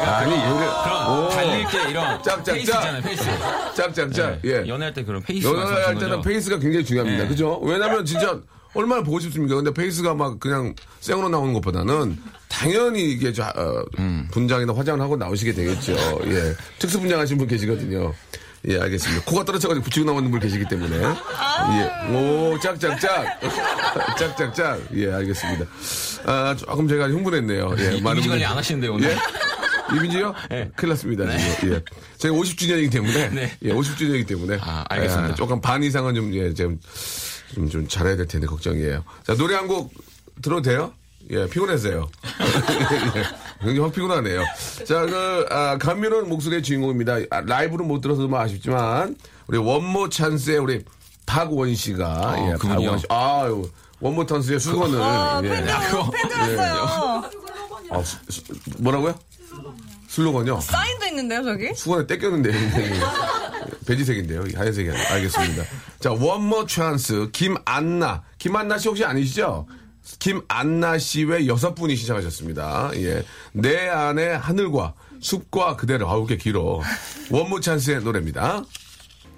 아니, 0.03 0.35
이거 0.35 0.83
그럼 0.83 1.29
달릴 1.29 1.65
때 1.67 1.89
이런 1.89 2.23
짝짝짝. 2.23 2.55
페이스 2.55 2.71
있잖아요. 2.71 3.01
페이스. 3.01 3.23
짝짝짝. 3.75 4.39
네. 4.41 4.49
예. 4.63 4.67
연애할 4.67 4.93
때 4.93 5.03
그런 5.03 5.21
페이스 5.21 5.47
연애할 5.47 5.95
때는? 5.97 6.21
페이스가 6.21 6.59
굉장히 6.59 6.85
중요합니다. 6.85 7.23
네. 7.23 7.29
그죠? 7.29 7.59
왜냐면 7.63 8.05
진짜 8.05 8.39
얼마나 8.73 9.03
보고 9.03 9.19
싶습니까? 9.19 9.55
근데 9.55 9.71
페이스가 9.71 10.13
막 10.15 10.39
그냥 10.39 10.73
생으로 10.99 11.29
나오는 11.29 11.53
것보다는 11.53 12.17
당연히 12.49 13.11
이게 13.11 13.31
저, 13.33 13.43
어, 13.43 13.83
음. 13.99 14.27
분장이나 14.31 14.73
화장을 14.75 14.99
하고 15.01 15.15
나오시게 15.15 15.53
되겠죠. 15.53 15.93
예. 16.25 16.53
특수 16.79 16.99
분장하신 16.99 17.37
분 17.37 17.47
계시거든요. 17.47 18.13
예, 18.69 18.79
알겠습니다. 18.79 19.25
코가 19.25 19.43
떨어져가지고 19.43 19.83
붙이고 19.83 20.05
나오는 20.09 20.31
분 20.31 20.39
계시기 20.39 20.65
때문에. 20.69 20.95
예. 20.97 22.15
오, 22.15 22.57
짝짝짝. 22.59 23.25
짝짝짝. 24.17 24.79
예, 24.95 25.11
알겠습니다. 25.11 25.65
아, 26.25 26.55
조금 26.57 26.87
제가 26.87 27.07
흥분했네요. 27.09 27.75
예, 27.77 27.83
이- 27.83 27.87
이미지 27.97 28.03
관리 28.03 28.21
분들이- 28.21 28.45
안 28.45 28.57
하시는데 28.57 28.87
오늘. 28.87 29.11
예? 29.11 29.17
이민지요? 29.91 30.33
네. 30.49 30.69
큰일 30.75 30.89
났습니다. 30.91 31.25
지금. 31.59 31.73
예. 31.75 31.81
제가 32.17 32.35
50주년이기 32.35 32.91
때문에. 32.91 33.29
네. 33.29 33.51
예, 33.63 33.73
50주년이기 33.73 34.27
때문에. 34.27 34.57
아, 34.61 34.85
알겠습니다. 34.89 35.31
예, 35.31 35.35
조금 35.35 35.59
반 35.61 35.83
이상은 35.83 36.15
좀, 36.15 36.33
예, 36.33 36.53
좀, 36.53 36.79
좀, 37.53 37.69
좀 37.69 37.87
잘해야 37.87 38.15
될 38.15 38.27
텐데, 38.27 38.47
걱정이에요. 38.47 39.03
자, 39.25 39.35
노래 39.35 39.55
한 39.55 39.67
곡 39.67 39.93
들어도 40.41 40.61
돼요? 40.61 40.93
예, 41.31 41.47
피곤했어요. 41.47 42.09
예, 43.15 43.23
굉장히 43.59 43.79
확 43.79 43.93
피곤하네요. 43.93 44.43
자, 44.85 45.05
그, 45.05 45.45
아, 45.49 45.77
감미로운 45.77 46.27
목소리의 46.29 46.63
주인공입니다. 46.63 47.17
아, 47.29 47.41
라이브는 47.41 47.87
못 47.87 48.01
들어서 48.01 48.21
너무 48.23 48.37
아쉽지만, 48.37 49.15
우리 49.47 49.57
원모 49.57 50.09
찬스의 50.09 50.57
우리 50.59 50.83
박원 51.25 51.73
씨가, 51.75 52.35
예, 52.37 52.53
어, 52.53 52.57
그분이요? 52.57 52.79
박원 52.85 52.99
씨. 52.99 53.05
아유, 53.09 53.69
원모 53.99 54.25
찬스의 54.25 54.59
수건을. 54.59 55.01
아, 55.01 55.41
예. 55.43 55.49
팬들, 55.49 55.73
팬들 56.11 56.37
왔어요. 56.57 57.23
아, 57.91 58.01
수- 58.03 58.17
수- 58.29 58.41
뭐라고요? 58.79 59.15
슬로건요? 60.17 60.59
사인도 60.61 61.07
있는데요, 61.07 61.43
저기? 61.43 61.73
수건에 61.73 62.05
떼꼈는데요. 62.05 62.53
이게 62.53 62.93
베이지색인데요. 63.87 64.43
이 64.45 64.53
하얀색이 64.53 64.87
아니라. 64.91 65.11
알겠습니다. 65.13 65.63
자, 65.99 66.11
원모 66.11 66.67
찬스 66.67 67.29
김안나. 67.31 68.21
김안나 68.37 68.77
씨 68.77 68.89
혹시 68.89 69.03
아니시죠? 69.03 69.65
김안나 70.19 70.99
씨 70.99 71.23
외 71.23 71.47
여섯 71.47 71.73
분이 71.73 71.95
신청하셨습니다. 71.95 72.91
예. 72.97 73.23
내 73.53 73.87
안의 73.89 74.33
하늘과 74.33 74.93
숲과 75.19 75.77
그대를 75.77 76.05
아우 76.05 76.27
게 76.27 76.37
길어. 76.37 76.79
원모 77.31 77.61
찬스의 77.61 78.03
노래입니다. 78.03 78.63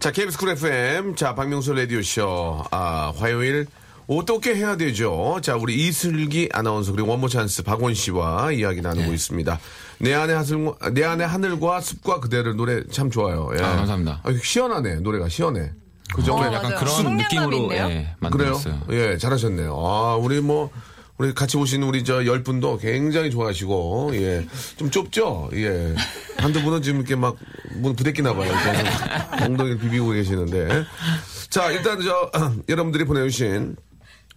자, 0.01 0.11
KBS 0.11 0.37
쿨 0.37 0.49
FM. 0.49 1.15
자, 1.15 1.35
박명수 1.35 1.73
라디오쇼. 1.73 2.65
아, 2.71 3.13
화요일. 3.15 3.67
어떻게 4.07 4.55
해야 4.55 4.77
되죠? 4.77 5.39
자, 5.41 5.55
우리 5.55 5.87
이슬기 5.87 6.49
아나운서 6.53 6.91
그리고 6.91 7.09
원모 7.09 7.27
찬스 7.27 7.63
박원 7.63 7.93
씨와 7.95 8.51
이야기 8.51 8.81
나누고 8.81 9.11
있습니다. 9.13 9.59
내 9.99 10.13
안에 10.13 10.33
하늘, 10.33 10.71
내 10.93 11.03
안에 11.03 11.23
하늘과 11.23 11.81
숲과 11.81 12.19
그대를 12.19 12.55
노래 12.55 12.83
참 12.91 13.09
좋아요. 13.09 13.49
예. 13.57 13.63
아, 13.63 13.75
감사합니다. 13.77 14.21
아, 14.23 14.29
시원하네. 14.43 14.95
노래가 14.97 15.27
시원해. 15.29 15.71
그죠? 16.13 16.35
어, 16.35 16.45
약간 16.45 16.71
맞아요. 16.71 16.79
그런 16.79 17.17
느낌으로. 17.17 17.73
예, 17.73 17.77
그래요? 17.77 18.05
만들었어요. 18.19 18.81
예, 18.91 19.17
잘하셨네요. 19.17 19.73
아, 19.75 20.15
우리 20.17 20.39
뭐, 20.39 20.69
우리 21.17 21.33
같이 21.33 21.57
오신 21.57 21.81
우리 21.81 22.03
저 22.03 22.25
열 22.25 22.43
분도 22.43 22.77
굉장히 22.77 23.31
좋아하시고, 23.31 24.11
예. 24.13 24.45
좀 24.77 24.91
좁죠? 24.91 25.49
예. 25.53 25.95
한두 26.37 26.61
분은 26.61 26.83
지금 26.83 26.99
이렇게 26.99 27.15
막, 27.15 27.35
문 27.77 27.95
부대끼나 27.95 28.33
봐요. 28.35 28.51
엉덩이를 29.41 29.79
비비고 29.79 30.11
계시는데. 30.11 30.83
자, 31.49 31.71
일단 31.71 31.99
저, 32.01 32.31
여러분들이 32.69 33.05
보내주신 33.05 33.75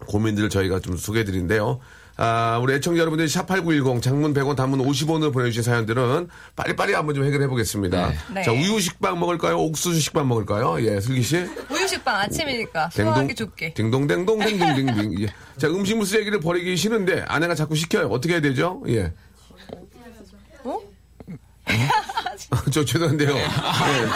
고민들을 0.07 0.49
저희가 0.49 0.81
좀 0.81 0.97
소개해드린데요. 0.97 1.81
아, 2.21 2.59
우리 2.61 2.75
애청자 2.75 2.99
여러분들이 3.01 3.29
샵8910 3.29 4.03
장문 4.03 4.35
100원 4.35 4.57
단문 4.57 4.81
50원을 4.81 5.33
보내주신 5.33 5.63
사연들은 5.63 6.29
빨리빨리 6.57 6.93
한번 6.93 7.15
좀 7.15 7.25
해결해 7.25 7.47
보겠습니다. 7.47 8.09
네. 8.35 8.43
자, 8.43 8.51
네. 8.51 8.59
우유 8.61 8.81
식빵 8.81 9.21
먹을까요? 9.21 9.57
옥수수 9.59 10.01
식빵 10.01 10.27
먹을까요? 10.27 10.85
예, 10.85 11.01
슬기 11.01 11.23
씨. 11.23 11.37
우유 11.71 11.87
식빵 11.87 12.17
아침이니까 12.17 12.91
소화하기 12.91 13.37
좋게. 13.37 13.75
딩동댕동 13.75 14.41
딩동댕딩. 14.41 15.23
예. 15.23 15.27
자, 15.59 15.69
음식물 15.69 16.07
쓰레기를 16.07 16.41
버리기 16.41 16.77
싫은데 16.77 17.23
아내가 17.29 17.55
자꾸 17.55 17.77
시켜요. 17.77 18.09
어떻게 18.09 18.35
해야 18.35 18.41
되죠? 18.41 18.83
예. 18.89 19.13
어? 20.65 20.81
저 22.71 22.85
죄송한데요. 22.85 23.37
예, 23.37 23.45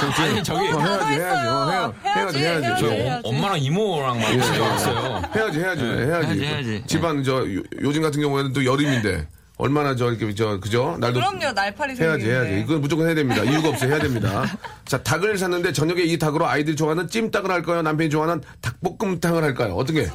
저, 0.01 0.13
저, 0.15 0.23
아니, 0.23 0.43
저기- 0.43 0.69
어, 0.73 0.81
해야지, 0.81 1.07
해야지, 1.15 1.49
어, 1.49 1.71
해야, 1.71 1.93
해야지, 2.05 2.39
해야지. 2.39 2.39
해야지, 2.39 2.67
저, 2.69 2.77
저 2.89 2.93
해야지. 2.93 3.23
엄마랑 3.25 3.59
이모랑 3.63 4.21
막 4.21 4.29
진짜 4.31 4.63
왔어요. 4.63 5.23
해야지, 5.35 5.59
해야지, 5.61 5.85
해야지. 5.85 6.11
해야지, 6.11 6.45
해야지. 6.45 6.85
집안 6.87 7.23
저 7.25 7.39
요- 7.53 7.63
요즘 7.83 8.03
같은 8.03 8.21
경우에는 8.21 8.53
또 8.53 8.65
여름인데 8.65 9.27
얼마나 9.59 9.95
저 9.95 10.11
이렇게 10.11 10.35
저 10.35 10.59
그죠? 10.61 10.97
날도 10.99 11.21
그럼요, 11.21 11.53
날파리 11.53 11.95
해야지. 11.97 12.25
해야지. 12.29 12.61
이건 12.61 12.81
무조건 12.81 13.07
해야 13.07 13.15
됩니다. 13.15 13.43
이유가 13.45 13.69
없어요. 13.69 13.91
해야 13.91 14.01
됩니다. 14.01 14.45
자, 14.87 15.03
닭을 15.03 15.37
샀는데 15.39 15.73
저녁에 15.73 16.03
이 16.03 16.19
닭으로 16.19 16.47
아이들이 16.49 16.75
좋아하는 16.75 17.09
찜닭을 17.09 17.51
할까요? 17.51 17.83
남편이 17.83 18.11
좋아하는 18.11 18.43
닭볶음탕을 18.61 19.43
할까요? 19.43 19.75
어떻게? 19.75 20.09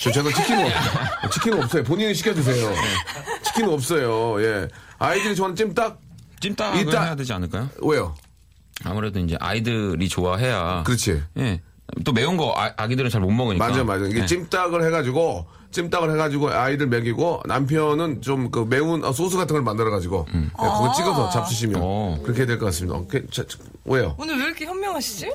저 0.00 0.10
제가 0.10 0.28
치킨은 0.30 0.66
없, 0.66 1.30
치킨은 1.32 1.62
없어요. 1.62 1.84
본인이 1.84 2.12
시켜주세요. 2.14 2.72
치킨은 3.44 3.72
없어요. 3.72 4.42
예. 4.42 4.68
아이들이 4.98 5.36
좋아하는 5.36 5.54
찜닭? 5.54 6.00
찜닭을 6.40 6.80
이따- 6.80 7.02
해야 7.04 7.14
되지 7.16 7.32
않을까요? 7.32 7.68
왜요? 7.82 8.14
아무래도 8.84 9.18
이제 9.20 9.36
아이들이 9.40 10.08
좋아해야. 10.08 10.82
그렇지. 10.86 11.22
예. 11.38 11.60
또 12.04 12.12
매운 12.12 12.36
거 12.36 12.54
아, 12.56 12.86
기들은 12.86 13.10
잘 13.10 13.20
못 13.20 13.30
먹으니까. 13.30 13.66
맞아, 13.66 13.82
맞아. 13.82 14.04
이게 14.06 14.20
예. 14.20 14.26
찜닭을 14.26 14.84
해가지고 14.86 15.46
찜닭을 15.70 16.12
해가지고 16.12 16.50
아이들 16.50 16.86
먹이고 16.86 17.42
남편은 17.46 18.22
좀 18.22 18.50
그 18.50 18.60
매운 18.68 19.04
어, 19.04 19.12
소스 19.12 19.36
같은 19.36 19.54
걸 19.54 19.62
만들어가지고 19.62 20.26
예, 20.34 20.40
그거 20.52 20.92
찍어서 20.96 21.30
잡수시면 21.30 21.80
어. 21.82 22.18
그렇게 22.22 22.40
해야 22.40 22.46
될것 22.46 22.66
같습니다. 22.66 22.98
어, 22.98 23.04
그, 23.08 23.26
저, 23.30 23.46
저, 23.46 23.58
왜요? 23.84 24.14
오늘 24.18 24.38
왜 24.38 24.44
이렇게 24.44 24.64
현명하시지? 24.66 25.30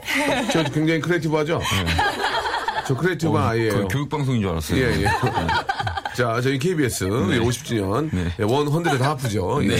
저 0.51 0.63
굉장히 0.65 1.01
creative하죠? 1.01 1.60
저 2.88 2.95
creative한 2.95 3.50
아이예요. 3.50 3.74
그 3.74 3.88
교육방송인 3.89 4.41
줄 4.41 4.50
알았어요. 4.51 4.79
예, 4.79 5.01
예. 5.03 5.07
자, 6.15 6.39
저희 6.41 6.60
KBS 6.60 7.05
50주년 7.05 8.10
예, 8.39 8.43
one 8.43 8.67
hundred 8.67 9.01
half죠. 9.01 9.62
예. 9.65 9.77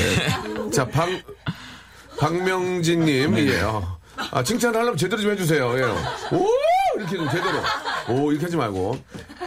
자, 0.72 0.88
방 0.88 1.22
박명진님, 2.20 3.38
예. 3.38 3.62
어. 3.62 4.00
아, 4.32 4.44
칭찬을 4.44 4.75
하려면 4.80 4.98
제대로 4.98 5.22
좀 5.22 5.32
해주세요. 5.32 5.78
예. 5.78 5.84
오! 6.36 6.48
이렇게 6.98 7.18
좀 7.18 7.28
제대로. 7.30 7.60
오, 8.10 8.32
이렇게 8.32 8.46
하지 8.46 8.58
말고. 8.58 8.98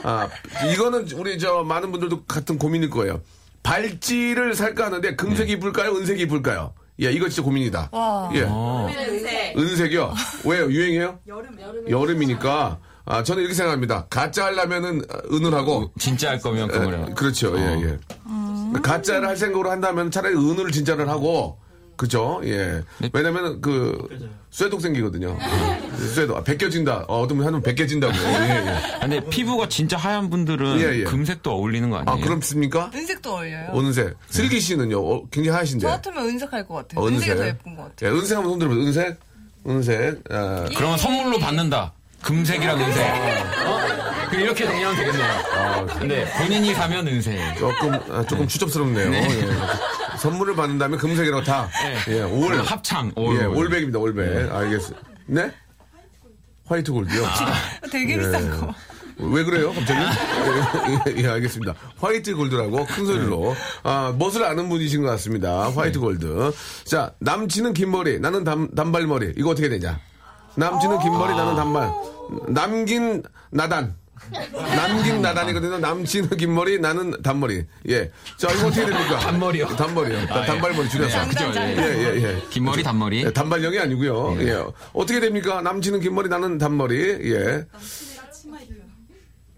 아, 0.03 0.29
이거는 0.73 1.09
우리 1.15 1.39
저 1.39 1.63
많은 1.65 1.91
분들도 1.93 2.25
같은 2.25 2.59
고민일 2.59 2.91
거예요. 2.91 3.21
발찌를 3.63 4.55
살까 4.55 4.87
하는데 4.87 5.17
금색이 5.17 5.53
이쁠까요? 5.53 5.91
은색이 5.97 6.23
이쁠까요? 6.23 6.73
예, 7.03 7.11
이거 7.11 7.29
진짜 7.29 7.43
고민이다. 7.43 7.91
와. 7.93 8.31
예. 8.35 8.43
은색. 8.43 9.59
은색이요? 9.59 10.15
왜요? 10.45 10.71
유행해요? 10.71 11.19
여름, 11.27 11.59
여름이니까. 11.91 12.79
아, 13.07 13.23
저는 13.23 13.43
이렇게 13.43 13.55
생각합니다. 13.55 14.07
가짜 14.11 14.47
하려면은 14.47 15.03
은을하고. 15.33 15.93
진짜 15.99 16.31
할 16.31 16.41
거면 16.41 16.69
그걸 16.69 16.95
해요. 16.95 17.07
그렇죠. 17.15 17.57
예, 17.59 17.63
예. 17.83 17.99
그러니까 18.25 18.81
가짜를 18.83 19.29
할 19.29 19.37
생각으로 19.37 19.71
한다면 19.71 20.11
차라리 20.11 20.35
은을 20.35 20.73
진짜를 20.73 21.09
하고. 21.09 21.59
그죠? 21.97 22.41
예. 22.45 22.83
왜냐면 23.15 23.61
그, 23.63 23.97
쇠독 24.51 24.83
생기거든요. 24.83 25.39
쇠독. 26.15 26.37
아, 26.37 26.43
벗겨진다. 26.45 27.05
어, 27.09 27.23
어떤 27.23 27.39
분 27.39 27.47
하면 27.47 27.63
벗겨진다고. 27.63 28.13
예, 28.13 28.51
예. 28.67 28.69
아, 28.97 28.99
근데 29.01 29.25
피부가 29.31 29.69
진짜 29.69 29.97
하얀 29.97 30.29
분들은 30.29 30.81
예, 30.81 31.01
예. 31.01 31.05
금색도 31.05 31.51
어울리는 31.51 31.89
거 31.89 31.99
아, 31.99 32.03
아니에요? 32.07 32.27
그렇습니까? 32.27 32.91
은색도 32.93 33.33
어울려요. 33.33 33.71
은색. 33.77 34.15
슬기 34.29 34.61
씨는요? 34.61 34.99
어, 34.99 35.23
굉장히 35.31 35.55
하얀신데. 35.55 35.83
저 35.87 35.89
같으면 35.89 36.27
은색 36.27 36.53
할 36.53 36.67
것 36.67 36.75
같아요. 36.75 37.01
어, 37.03 37.09
은색이 37.09 37.35
더 37.37 37.47
예쁜 37.47 37.77
것 37.77 37.83
같아요. 37.85 38.11
예, 38.11 38.19
은색 38.19 38.37
한번 38.37 38.51
손 38.51 38.59
들어보세요. 38.59 38.87
은색? 38.89 39.21
은색. 39.69 40.25
아, 40.31 40.67
그러면 40.77 40.99
선물로 40.99 41.39
받는다. 41.39 41.93
금색이랑 42.23 42.81
은색. 42.81 43.07
어? 43.67 43.81
그 44.31 44.37
이렇게 44.37 44.67
되면 44.67 44.97
되겠네요. 44.97 45.87
근데 45.99 46.25
본인이 46.39 46.75
사면 46.75 47.07
은색. 47.07 47.57
조금, 47.59 47.95
아, 48.11 48.25
조금 48.27 48.49
추접스럽네요. 48.49 49.13
예. 49.13 49.49
선물을 50.19 50.57
받는다면 50.57 50.99
금색이라고 50.99 51.45
다. 51.45 51.69
예, 52.09 52.23
all. 52.23 52.59
합창. 52.61 53.13
all. 53.15 53.37
예, 53.37 53.45
올백입니다, 53.45 53.99
올백. 53.99 54.53
알겠습니다. 54.53 55.07
네? 55.27 55.53
화이트 56.67 56.91
골드요? 56.91 57.25
되게 57.93 58.15
예. 58.15 58.19
비싼 58.19 58.61
거. 58.61 58.75
왜 59.19 59.45
그래요, 59.45 59.73
갑자기? 59.73 60.01
예, 60.01 61.23
예, 61.23 61.29
알겠습니다. 61.29 61.75
화이트 61.99 62.35
골드라고 62.35 62.85
큰 62.87 63.07
소리로. 63.07 63.55
아, 63.83 64.15
멋을 64.19 64.45
아는 64.45 64.69
분이신 64.69 65.03
것 65.03 65.09
같습니다. 65.11 65.71
화이트 65.71 66.01
골드. 66.01 66.53
자, 66.85 67.13
남친은 67.21 67.73
긴 67.73 67.93
머리, 67.93 68.19
나는 68.19 68.43
단, 68.45 68.75
단발머리. 68.75 69.35
이거 69.37 69.51
어떻게 69.51 69.69
되냐? 69.69 70.01
남친은 70.57 70.99
긴 71.01 71.13
머리, 71.13 71.35
나는 71.37 71.55
단발. 71.55 71.93
남긴 72.49 73.23
나단. 73.51 73.95
남긴 74.75 75.21
나단이거든요. 75.23 75.79
남친은 75.79 76.31
긴 76.31 76.55
머리, 76.55 76.79
나는 76.81 77.23
단머리. 77.23 77.65
예. 77.91 78.11
자, 78.39 78.51
이거 78.51 78.67
어떻게 78.69 78.87
됩니까? 78.87 79.19
단머리요? 79.19 79.69
단머리요. 79.77 80.27
다- 80.27 80.45
단발머리 80.47 80.89
줄여서. 80.89 81.21
네, 81.23 81.29
그죠. 81.29 81.53
예, 81.55 81.77
예. 81.77 82.17
예, 82.17 82.23
예. 82.25 82.43
긴 82.51 82.65
머리, 82.65 82.83
단머리. 82.83 83.25
예, 83.27 83.33
단발령이 83.33 83.79
아니고요. 83.79 84.37
예. 84.41 84.65
어떻게 84.95 85.21
됩니까? 85.21 85.61
남친은 85.61 86.01
긴 86.01 86.15
머리, 86.15 86.29
나는 86.29 86.59
단머리. 86.59 87.33
예. 87.33 87.67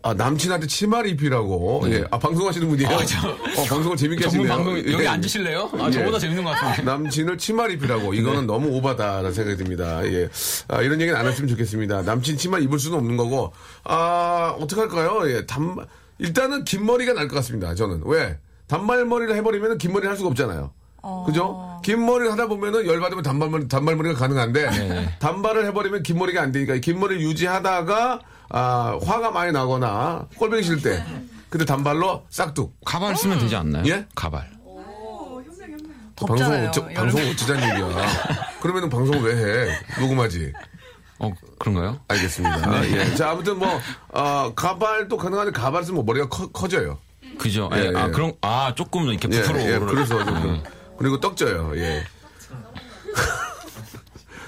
아, 0.03 0.15
남친한테 0.15 0.67
치마를 0.69 1.11
입히라고. 1.11 1.83
예. 1.87 2.05
아, 2.11 2.19
방송하시는 2.19 2.69
분이에요? 2.69 2.89
아, 2.89 3.05
저- 3.05 3.29
어, 3.61 3.65
방송을 3.69 3.97
재밌게 3.97 4.25
하시네요. 4.25 4.49
방송 4.49 4.79
여기 4.79 5.03
예. 5.03 5.09
앉으실래요? 5.09 5.71
아, 5.79 5.87
예. 5.89 5.91
저보다 5.91 6.19
재밌는 6.21 6.45
것 6.45 6.51
같은데. 6.51 6.83
남친을 6.91 7.37
치마를 7.37 7.75
입히라고. 7.75 8.15
이거는 8.15 8.47
너무 8.47 8.69
오바다라는 8.77 9.33
생각이 9.33 9.57
듭니다. 9.57 10.05
예. 10.07 10.29
아, 10.69 10.83
이런 10.83 11.01
얘기는 11.01 11.19
안 11.19 11.27
했으면 11.27 11.49
좋겠습니다. 11.49 12.03
남친 12.03 12.37
치마 12.37 12.59
입을 12.59 12.79
수는 12.79 12.97
없는 12.99 13.17
거고. 13.17 13.53
아, 13.85 14.55
어떡할까요? 14.61 15.29
예. 15.31 15.47
단, 15.47 15.77
일단은 16.19 16.65
긴 16.65 16.87
머리가 16.87 17.13
날 17.13 17.27
것 17.29 17.35
같습니다. 17.37 17.75
저는. 17.75 18.03
왜? 18.05 18.39
단발머리를 18.69 19.35
해버리면 19.35 19.79
긴 19.79 19.93
머리를 19.93 20.09
할 20.09 20.17
수가 20.17 20.29
없잖아요. 20.29 20.73
그죠? 21.27 21.81
긴 21.83 22.05
머리를 22.05 22.31
하다 22.33 22.47
보면은 22.49 22.87
열받으면 22.87 23.23
단발머리, 23.23 23.67
단발머리가 23.69 24.15
가능한데, 24.19 24.71
네. 24.71 25.17
단발을 25.21 25.65
해버리면 25.67 26.03
긴 26.03 26.19
머리가 26.19 26.43
안 26.43 26.53
되니까, 26.53 26.77
긴 26.77 26.99
머리를 27.01 27.23
유지하다가, 27.23 28.21
아, 28.51 28.99
화가 29.05 29.31
많이 29.31 29.53
나거나, 29.53 30.27
꼴보기 30.37 30.63
싫을 30.63 30.83
때, 30.83 31.05
근데 31.51 31.65
단발로 31.65 32.25
싹둑. 32.31 32.77
가발 32.85 33.17
쓰면 33.17 33.39
되지 33.39 33.57
않나요? 33.57 33.85
예? 33.87 34.07
가발. 34.15 34.51
방송, 36.17 36.67
어쩌, 36.67 36.85
방송. 36.89 37.21
어쩌자는 37.31 37.63
얘기야. 37.63 38.07
그러면은 38.61 38.89
방송 38.91 39.23
왜 39.23 39.37
해? 39.37 39.79
녹음하지. 40.01 40.53
어, 41.21 41.31
그런가요? 41.59 42.01
알겠습니다. 42.09 42.85
예. 42.87 43.15
자, 43.15 43.31
아무튼 43.31 43.59
뭐, 43.59 43.69
어, 44.09 44.53
가발도 44.55 45.17
가능한데 45.17 45.53
가발 45.53 45.85
쓰면 45.85 46.05
머리가 46.05 46.29
커, 46.29 46.49
커져요. 46.51 46.99
그죠. 47.39 47.71
예, 47.75 47.85
예, 47.85 47.93
아, 47.97 48.09
예. 48.09 48.11
그런, 48.11 48.33
아, 48.41 48.75
조금 48.75 49.09
이렇게 49.09 49.29
예, 49.31 49.43
부풀어. 49.43 49.61
예, 49.61 49.79
그래서 49.79 50.25
좀, 50.25 50.63
그리고 50.99 51.21
떡져요. 51.21 51.73
예. 51.77 52.05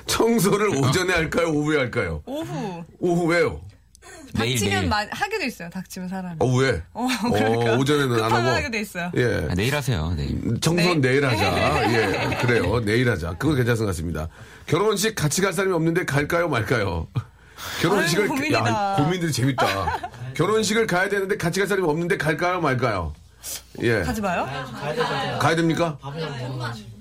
청소를 0.06 0.70
오전에 0.76 1.12
할까요? 1.12 1.50
오후에 1.52 1.78
할까요? 1.78 2.22
오후. 2.26 2.84
오후 2.98 3.26
왜요? 3.26 3.60
닥치면. 4.34 4.88
마, 4.88 5.04
하기도 5.10 5.44
있어요. 5.44 5.70
닥치면 5.70 6.08
사람이. 6.08 6.36
오후에? 6.40 6.82
어, 6.92 7.06
그러니까. 7.32 7.76
오전에는 7.76 8.24
안 8.24 8.32
하고. 8.32 8.48
하게 8.48 8.70
돼 8.70 8.80
있어요. 8.80 9.10
예. 9.16 9.46
아, 9.50 9.54
내일 9.54 9.74
하세요, 9.74 10.12
내일. 10.16 10.40
청소는 10.60 11.00
내일 11.00 11.24
하자. 11.24 11.92
예, 11.92 12.36
그래요. 12.40 12.80
내일 12.84 13.10
하자. 13.10 13.34
그거 13.38 13.54
괜찮은 13.54 13.80
것 13.80 13.86
같습니다. 13.86 14.28
결혼식 14.66 15.14
같이 15.14 15.40
갈 15.40 15.52
사람이 15.52 15.72
없는데 15.74 16.04
갈까요, 16.04 16.48
말까요? 16.48 17.06
결혼식을 17.82 18.22
아유, 18.24 18.28
고민이다. 18.28 18.58
야, 18.68 18.96
고민들이 18.96 19.32
재밌다. 19.32 20.10
결혼식을 20.34 20.86
가야 20.86 21.08
되는데 21.08 21.36
같이 21.36 21.60
갈 21.60 21.68
사람이 21.68 21.86
없는데 21.86 22.16
갈까요, 22.16 22.60
말까요? 22.60 23.12
예. 23.82 24.00
가지 24.02 24.20
마요. 24.20 24.46
가야 25.40 25.56
됩니까? 25.56 25.98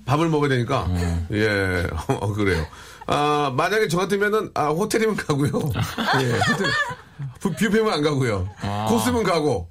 밥을 0.06 0.28
먹어야 0.28 0.48
되니까. 0.48 0.88
예. 1.32 1.86
어, 2.08 2.32
그래요. 2.32 2.66
아, 3.06 3.52
만약에 3.56 3.88
저 3.88 3.98
같으면은, 3.98 4.50
아, 4.54 4.68
호텔이면 4.68 5.16
가고요. 5.16 5.50
예. 6.22 6.38
호텔. 6.52 6.66
뷔- 7.42 7.54
뷔페면 7.56 7.92
안 7.92 8.02
가고요. 8.02 8.48
코스면 8.88 9.22
가고. 9.24 9.68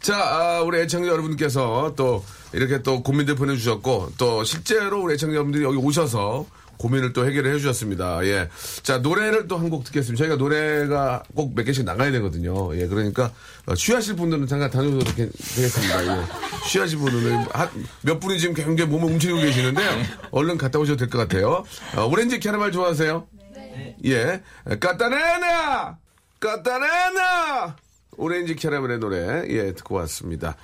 자, 0.00 0.16
아, 0.18 0.60
우리 0.62 0.80
애청자 0.80 1.10
여러분께서 1.10 1.92
또 1.96 2.24
이렇게 2.52 2.82
또 2.82 3.02
고민들 3.02 3.34
보내주셨고, 3.34 4.12
또 4.16 4.42
실제로 4.44 5.02
우리 5.02 5.14
애청자 5.14 5.34
여러분들이 5.34 5.64
여기 5.64 5.76
오셔서 5.76 6.46
고민을 6.80 7.12
또 7.12 7.26
해결을 7.26 7.52
해주셨습니다. 7.54 8.24
예. 8.26 8.48
자, 8.82 8.98
노래를 8.98 9.46
또 9.48 9.58
한 9.58 9.68
곡 9.68 9.84
듣겠습니다. 9.84 10.18
저희가 10.24 10.36
노래가 10.36 11.22
꼭 11.34 11.52
몇 11.54 11.64
개씩 11.64 11.84
나가야 11.84 12.10
되거든요. 12.12 12.74
예, 12.76 12.86
그러니까 12.86 13.30
어, 13.66 13.74
쉬하실 13.74 14.16
분들은 14.16 14.46
잠깐 14.46 14.70
다녀오셔도 14.70 15.04
되- 15.12 15.28
되겠습니다. 15.28 16.06
예. 16.22 16.24
쉬하실 16.66 16.98
분들은 16.98 17.36
한, 17.52 17.68
몇 18.02 18.18
분이 18.18 18.38
지금 18.38 18.54
굉장히 18.54 18.90
몸을 18.90 19.12
움츠리고 19.12 19.38
계시는데 19.40 19.82
얼른 20.30 20.56
갔다 20.56 20.78
오셔도 20.78 20.96
될 20.96 21.10
것 21.10 21.18
같아요. 21.18 21.64
어, 21.96 22.06
오렌지 22.06 22.40
캐러멜 22.40 22.70
좋아하세요? 22.72 23.26
예. 24.06 24.40
까따네나! 24.80 25.98
까따네나! 26.40 27.76
오렌지 28.16 28.54
캐러멜의 28.56 28.98
노래, 28.98 29.44
예, 29.48 29.72
듣고 29.74 29.96
왔습니다. 29.96 30.56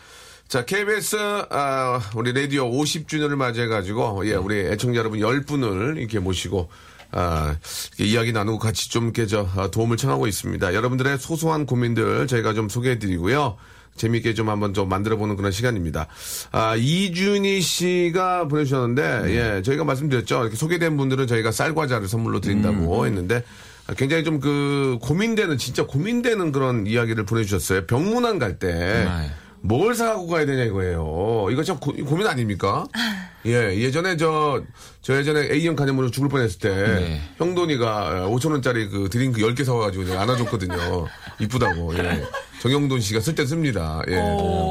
자, 0.48 0.64
KBS, 0.64 1.16
아, 1.50 2.00
우리 2.14 2.32
라디오 2.32 2.70
50주년을 2.70 3.34
맞이해가지고, 3.34 4.28
예, 4.28 4.34
우리 4.34 4.60
애청자 4.60 4.98
여러분 5.00 5.18
10분을 5.18 5.98
이렇게 5.98 6.20
모시고, 6.20 6.68
아, 7.10 7.56
이렇게 7.98 8.04
이야기 8.12 8.32
나누고 8.32 8.60
같이 8.60 8.88
좀 8.88 9.04
이렇게 9.04 9.26
저, 9.26 9.48
아, 9.56 9.70
도움을 9.72 9.96
청하고 9.96 10.28
있습니다. 10.28 10.72
여러분들의 10.72 11.18
소소한 11.18 11.66
고민들 11.66 12.28
저희가 12.28 12.54
좀 12.54 12.68
소개해드리고요. 12.68 13.56
재미있게 13.96 14.34
좀 14.34 14.48
한번 14.48 14.72
좀 14.72 14.88
만들어보는 14.88 15.34
그런 15.36 15.50
시간입니다. 15.50 16.06
아, 16.52 16.76
이준희 16.76 17.60
씨가 17.60 18.46
보내주셨는데, 18.46 19.22
예, 19.58 19.62
저희가 19.62 19.82
말씀드렸죠. 19.84 20.42
이렇게 20.42 20.54
소개된 20.54 20.96
분들은 20.96 21.26
저희가 21.26 21.50
쌀과자를 21.50 22.06
선물로 22.06 22.40
드린다고 22.40 23.04
했는데, 23.06 23.42
아, 23.88 23.94
굉장히 23.94 24.22
좀 24.22 24.38
그 24.38 24.98
고민되는, 25.02 25.58
진짜 25.58 25.86
고민되는 25.86 26.52
그런 26.52 26.86
이야기를 26.86 27.24
보내주셨어요. 27.24 27.86
병문안 27.86 28.38
갈 28.38 28.60
때. 28.60 29.06
뭘 29.66 29.94
사갖고 29.94 30.26
가야 30.28 30.46
되냐 30.46 30.64
이거예요. 30.64 31.48
이거 31.50 31.62
참 31.64 31.78
고, 31.78 31.92
민 31.92 32.26
아닙니까? 32.26 32.86
예, 33.46 33.74
예전에 33.76 34.16
저, 34.16 34.62
저 35.02 35.16
예전에 35.16 35.48
A형 35.52 35.76
간염으로 35.76 36.10
죽을 36.10 36.28
뻔했을 36.28 36.58
때, 36.58 36.68
네. 36.70 37.20
형돈이가 37.38 38.26
5천원짜리 38.28 38.90
그 38.90 39.08
드링크 39.10 39.40
10개 39.40 39.64
사와가지고 39.64 40.18
안아줬거든요. 40.18 41.06
이쁘다고, 41.40 41.96
예. 41.98 42.22
정형돈 42.60 43.00
씨가 43.00 43.20
쓸 43.20 43.34
때 43.34 43.44
씁니다. 43.46 44.00
예. 44.08 44.14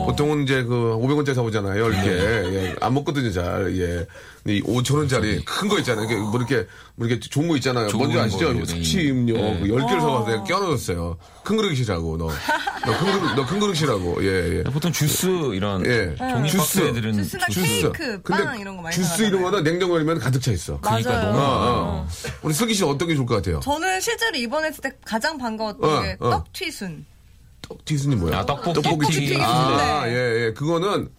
보통은 0.06 0.43
이제 0.43 0.63
그 0.63 0.98
500원짜리 1.00 1.34
사오잖아요. 1.36 1.88
이렇게. 1.88 2.10
예. 2.10 2.76
안 2.82 2.93
먹거든요, 2.93 3.32
잘. 3.32 3.76
예. 3.78 4.06
근데 4.43 4.58
이 4.58 4.62
5천원짜리 4.63 5.43
큰 5.45 5.69
거 5.69 5.80
있잖아요. 5.80 6.06
이렇게 6.06 6.21
뭐 6.21 6.36
이렇게, 6.38 6.67
뭐 6.95 7.08
이렇게 7.08 7.28
좋은 7.30 7.48
거 7.48 7.56
있잖아요. 7.58 7.88
좋은 7.88 8.06
뭔지 8.12 8.19
아시죠? 8.19 8.45
거요, 8.45 8.60
네. 8.60 8.65
섭취 8.65 9.10
음료 9.12 9.34
네. 9.34 9.60
그 9.62 9.67
10개를 9.67 10.00
사와서 10.02 10.30
내가 10.30 10.43
껴넣었어요. 10.43 11.17
큰 11.43 11.58
그릇이라고, 11.58 12.17
너. 12.17 12.28
너 12.28 12.91
큰 13.00 13.19
그릇, 13.19 13.36
너큰 13.36 13.60
그릇이라고. 13.60 14.24
예, 14.24 14.58
예. 14.60 14.63
보통 14.63 14.91
주스 14.91 15.26
이런 15.54 15.84
예. 15.86 16.15
종이 16.17 16.50
주스. 16.50 16.80
박스애들은 16.80 17.13
주스나 17.13 17.45
주스. 17.48 17.91
케이크, 17.93 18.21
빵 18.24 18.60
이런 18.60 18.76
거 18.78 18.84
많이 18.84 18.95
주스 18.95 19.08
사가잖아요. 19.08 19.30
이런 19.30 19.41
거는 19.52 19.63
냉장고에 19.63 20.00
넣으면 20.04 20.19
가득 20.19 20.41
차 20.41 20.52
있어. 20.52 20.80
그러니까 20.82 21.10
맞아요. 21.12 21.26
너무 21.32 21.39
어, 21.39 21.45
어. 21.45 22.08
우리 22.43 22.54
슬기 22.54 22.74
씨 22.76 22.84
어떤 22.84 23.08
게 23.08 23.15
좋을 23.15 23.26
것 23.26 23.36
같아요? 23.36 23.60
저는 23.62 24.00
실제로 24.02 24.38
입원했을 24.38 24.82
때 24.82 24.91
가장 25.06 25.38
반가웠던 25.38 25.89
어, 25.89 26.02
게 26.04 26.17
어. 26.19 26.30
떡튀순. 26.30 27.06
떡튀순이 27.67 28.15
뭐야? 28.17 28.39
아, 28.39 28.45
떡볶이 28.45 28.82
떡볶이 28.82 29.08
튀김. 29.08 29.28
튀김. 29.28 29.38
네. 29.39 29.43
아, 29.43 30.08
예, 30.08 30.45
예. 30.45 30.54
그거는 30.54 31.10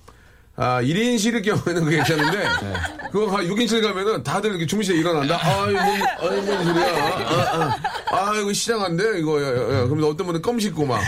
아, 0.58 0.80
1인실일 0.80 1.44
경우에는 1.44 1.84
그게 1.84 1.96
괜찮은데, 1.96 2.38
네. 2.64 2.74
그거 3.12 3.26
한 3.36 3.46
6인실 3.46 3.82
가면은 3.82 4.22
다들 4.22 4.50
이렇게 4.50 4.64
주무시에 4.64 4.96
일어난다? 4.96 5.38
아이, 5.42 5.72
뭔, 5.72 5.84
아이, 5.84 6.40
뭔 6.40 6.64
소리야. 6.64 6.86
아, 7.28 7.76
아, 8.10 8.30
아, 8.30 8.36
이거 8.38 8.52
시장한데? 8.54 9.18
이거, 9.18 9.42
야, 9.42 9.46
야, 9.48 9.50
야. 9.50 9.84
그러면 9.84 10.04
어떤 10.04 10.26
분은 10.26 10.40
껌 10.40 10.58
씹고 10.58 10.86
막. 10.86 11.02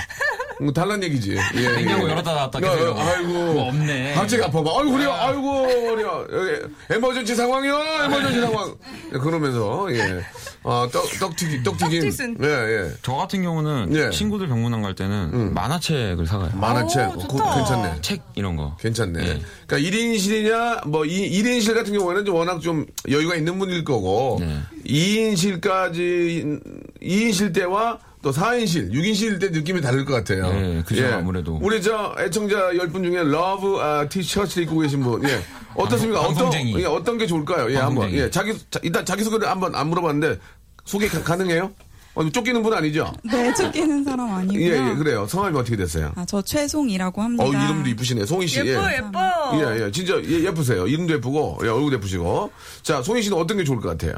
뭐 0.60 0.72
달란 0.72 1.02
얘기지. 1.02 1.36
예, 1.54 1.68
냉장고 1.76 2.06
예. 2.08 2.12
열었다 2.12 2.34
닫았다 2.34 2.66
야, 2.66 2.72
야, 2.72 2.94
아이고. 2.96 3.32
그거 3.32 3.62
없네. 3.64 4.14
갑자기 4.14 4.42
아파봐. 4.42 4.70
아이고, 4.78 4.92
그래요. 4.92 5.12
아이고, 5.12 5.62
그래요. 5.62 6.26
여기, 6.32 6.74
에머전치 6.90 7.34
상황이요. 7.34 7.78
에머전치 8.04 8.40
상황. 8.40 8.74
예, 9.14 9.18
그러면서, 9.18 9.86
예. 9.92 10.22
아, 10.64 10.88
떡, 10.92 11.08
떡튀기, 11.20 11.62
떡튀김. 11.62 12.00
떡튀순. 12.00 12.38
예, 12.42 12.46
예. 12.48 12.90
저 13.02 13.14
같은 13.14 13.42
경우는 13.42 13.94
예. 13.94 14.10
친구들 14.10 14.48
병문안 14.48 14.82
갈 14.82 14.94
때는 14.94 15.54
만화책을 15.54 16.26
사가요. 16.26 16.50
만화책. 16.54 17.08
오, 17.08 17.12
어, 17.12 17.18
좋다. 17.18 17.54
괜찮네. 17.54 18.00
책 18.02 18.22
이런 18.34 18.56
거. 18.56 18.76
괜찮네. 18.80 19.20
예. 19.20 19.40
그러니까 19.66 19.90
1인실이냐, 19.90 20.88
뭐, 20.88 21.04
이 21.04 21.30
1인실 21.40 21.74
같은 21.74 21.92
경우에는 21.96 22.24
좀 22.24 22.34
워낙 22.34 22.60
좀 22.60 22.84
여유가 23.08 23.36
있는 23.36 23.58
분일 23.58 23.84
거고, 23.84 24.38
네. 24.40 24.58
2인실까지, 24.86 26.60
2인실 27.00 27.54
때와 27.54 27.98
또 28.22 28.32
4인실, 28.32 28.92
6인실 28.92 29.40
때 29.40 29.48
느낌이 29.50 29.80
다를 29.80 30.04
것 30.04 30.12
같아요. 30.14 30.46
예, 30.54 30.82
그죠, 30.84 31.06
아무래도. 31.14 31.58
우리 31.62 31.80
저 31.80 32.14
애청자 32.18 32.70
10분 32.72 33.04
중에 33.04 33.22
love 33.22 33.76
아, 33.80 34.08
티셔츠 34.08 34.60
입고 34.60 34.80
계신 34.80 35.00
분, 35.02 35.22
예. 35.28 35.40
어떻습니까? 35.74 36.20
방- 36.22 36.30
어떤. 36.30 36.52
예, 36.80 36.84
어떤 36.84 37.16
게 37.18 37.26
좋을까요? 37.26 37.70
예, 37.70 37.76
한번. 37.76 37.96
방송쟁이. 38.02 38.22
예, 38.22 38.30
자기, 38.30 38.58
자, 38.70 38.80
일단 38.82 39.04
자기소개를 39.06 39.48
한번 39.48 39.74
안 39.74 39.88
물어봤는데, 39.88 40.40
소개 40.84 41.06
가, 41.08 41.22
가능해요? 41.22 41.70
어, 42.14 42.28
쫓기는 42.28 42.60
분 42.64 42.74
아니죠? 42.74 43.12
네, 43.22 43.54
쫓기는 43.54 44.02
사람 44.02 44.34
아니고요. 44.34 44.60
예, 44.68 44.90
예, 44.90 44.94
그래요. 44.96 45.24
성함이 45.28 45.56
어떻게 45.56 45.76
됐어요? 45.76 46.10
아, 46.16 46.24
저 46.26 46.42
최송이라고 46.42 47.22
합니다. 47.22 47.44
어, 47.44 47.48
이름도 47.48 47.88
이쁘시네. 47.90 48.26
송희 48.26 48.48
씨. 48.48 48.58
예뻐요, 48.58 48.88
예. 48.90 48.96
예뻐요. 48.96 49.76
예, 49.78 49.84
예. 49.86 49.90
진짜 49.92 50.14
예, 50.24 50.44
예쁘세요. 50.46 50.88
이름도 50.88 51.14
예쁘고, 51.14 51.60
예, 51.62 51.68
얼굴도 51.68 51.98
예쁘시고. 51.98 52.50
자, 52.82 53.00
송희 53.02 53.22
씨는 53.22 53.38
어떤 53.38 53.58
게 53.58 53.62
좋을 53.62 53.78
것 53.78 53.90
같아요? 53.90 54.14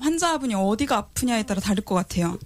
환자분이 0.00 0.54
어디가 0.56 0.96
아프냐에 0.96 1.44
따라 1.44 1.60
다를 1.60 1.84
것 1.84 1.94
같아요. 1.94 2.36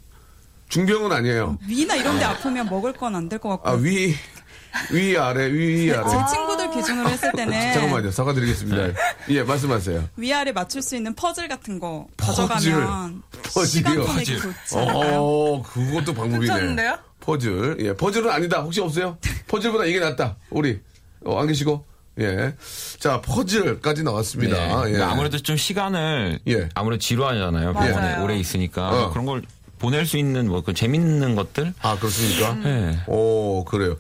중병은 0.69 1.13
아니에요. 1.13 1.59
위나 1.67 1.95
이런 1.95 2.19
데 2.19 2.25
아프면 2.25 2.67
먹을 2.69 2.93
건 2.93 3.15
안 3.15 3.29
될 3.29 3.39
것 3.39 3.49
같고. 3.51 3.69
아, 3.69 3.73
위, 3.75 4.15
위, 4.91 5.17
아래, 5.17 5.47
위, 5.51 5.91
아래. 5.93 6.05
제 6.09 6.17
친구들 6.35 6.71
기준으로 6.71 7.09
했을 7.09 7.33
때는 7.33 7.73
잠깐만요. 7.73 8.11
사과드리겠습니다. 8.11 9.01
예, 9.31 9.43
말씀하세요. 9.43 10.09
위아래 10.17 10.53
맞출 10.53 10.83
수 10.83 10.97
있는 10.97 11.15
퍼즐 11.15 11.49
같은 11.49 11.79
거 11.79 12.07
퍼즐. 12.17 12.49
가져가면 12.49 13.23
퍼즐이요? 13.55 14.05
퍼즐. 14.05 14.39
어, 14.75 15.63
그것도 15.63 16.13
방법이네. 16.15 16.39
괜찮은데요? 16.41 16.99
퍼즐. 17.21 17.77
예, 17.81 17.95
퍼즐은 17.95 18.29
아니다. 18.31 18.61
혹시 18.61 18.81
없어요? 18.81 19.17
퍼즐보다 19.49 19.85
이게 19.85 20.01
낫다. 20.01 20.37
우리. 20.51 20.81
어, 21.25 21.41
안 21.41 21.47
계시고. 21.47 21.85
예. 22.19 22.55
자, 22.99 23.21
퍼즐까지 23.21 24.03
나왔습니다. 24.03 24.85
네. 24.85 24.95
예. 24.95 25.03
아무래도 25.03 25.39
좀 25.39 25.57
시간을 25.57 26.39
예. 26.49 26.69
아무래도 26.75 26.99
지루하잖아요. 26.99 27.75
병원에 27.75 27.93
맞아요. 27.95 28.25
오래 28.25 28.37
있으니까 28.39 28.89
어. 28.89 29.11
그런 29.11 29.27
걸 29.27 29.43
보낼 29.79 30.07
수 30.07 30.17
있는 30.17 30.49
뭐 30.49 30.63
그 30.63 30.73
재밌는 30.75 31.35
것들. 31.37 31.75
아, 31.83 31.97
그렇습니까? 31.99 32.55
네. 32.55 32.99
오, 33.07 33.65
그래요. 33.65 33.97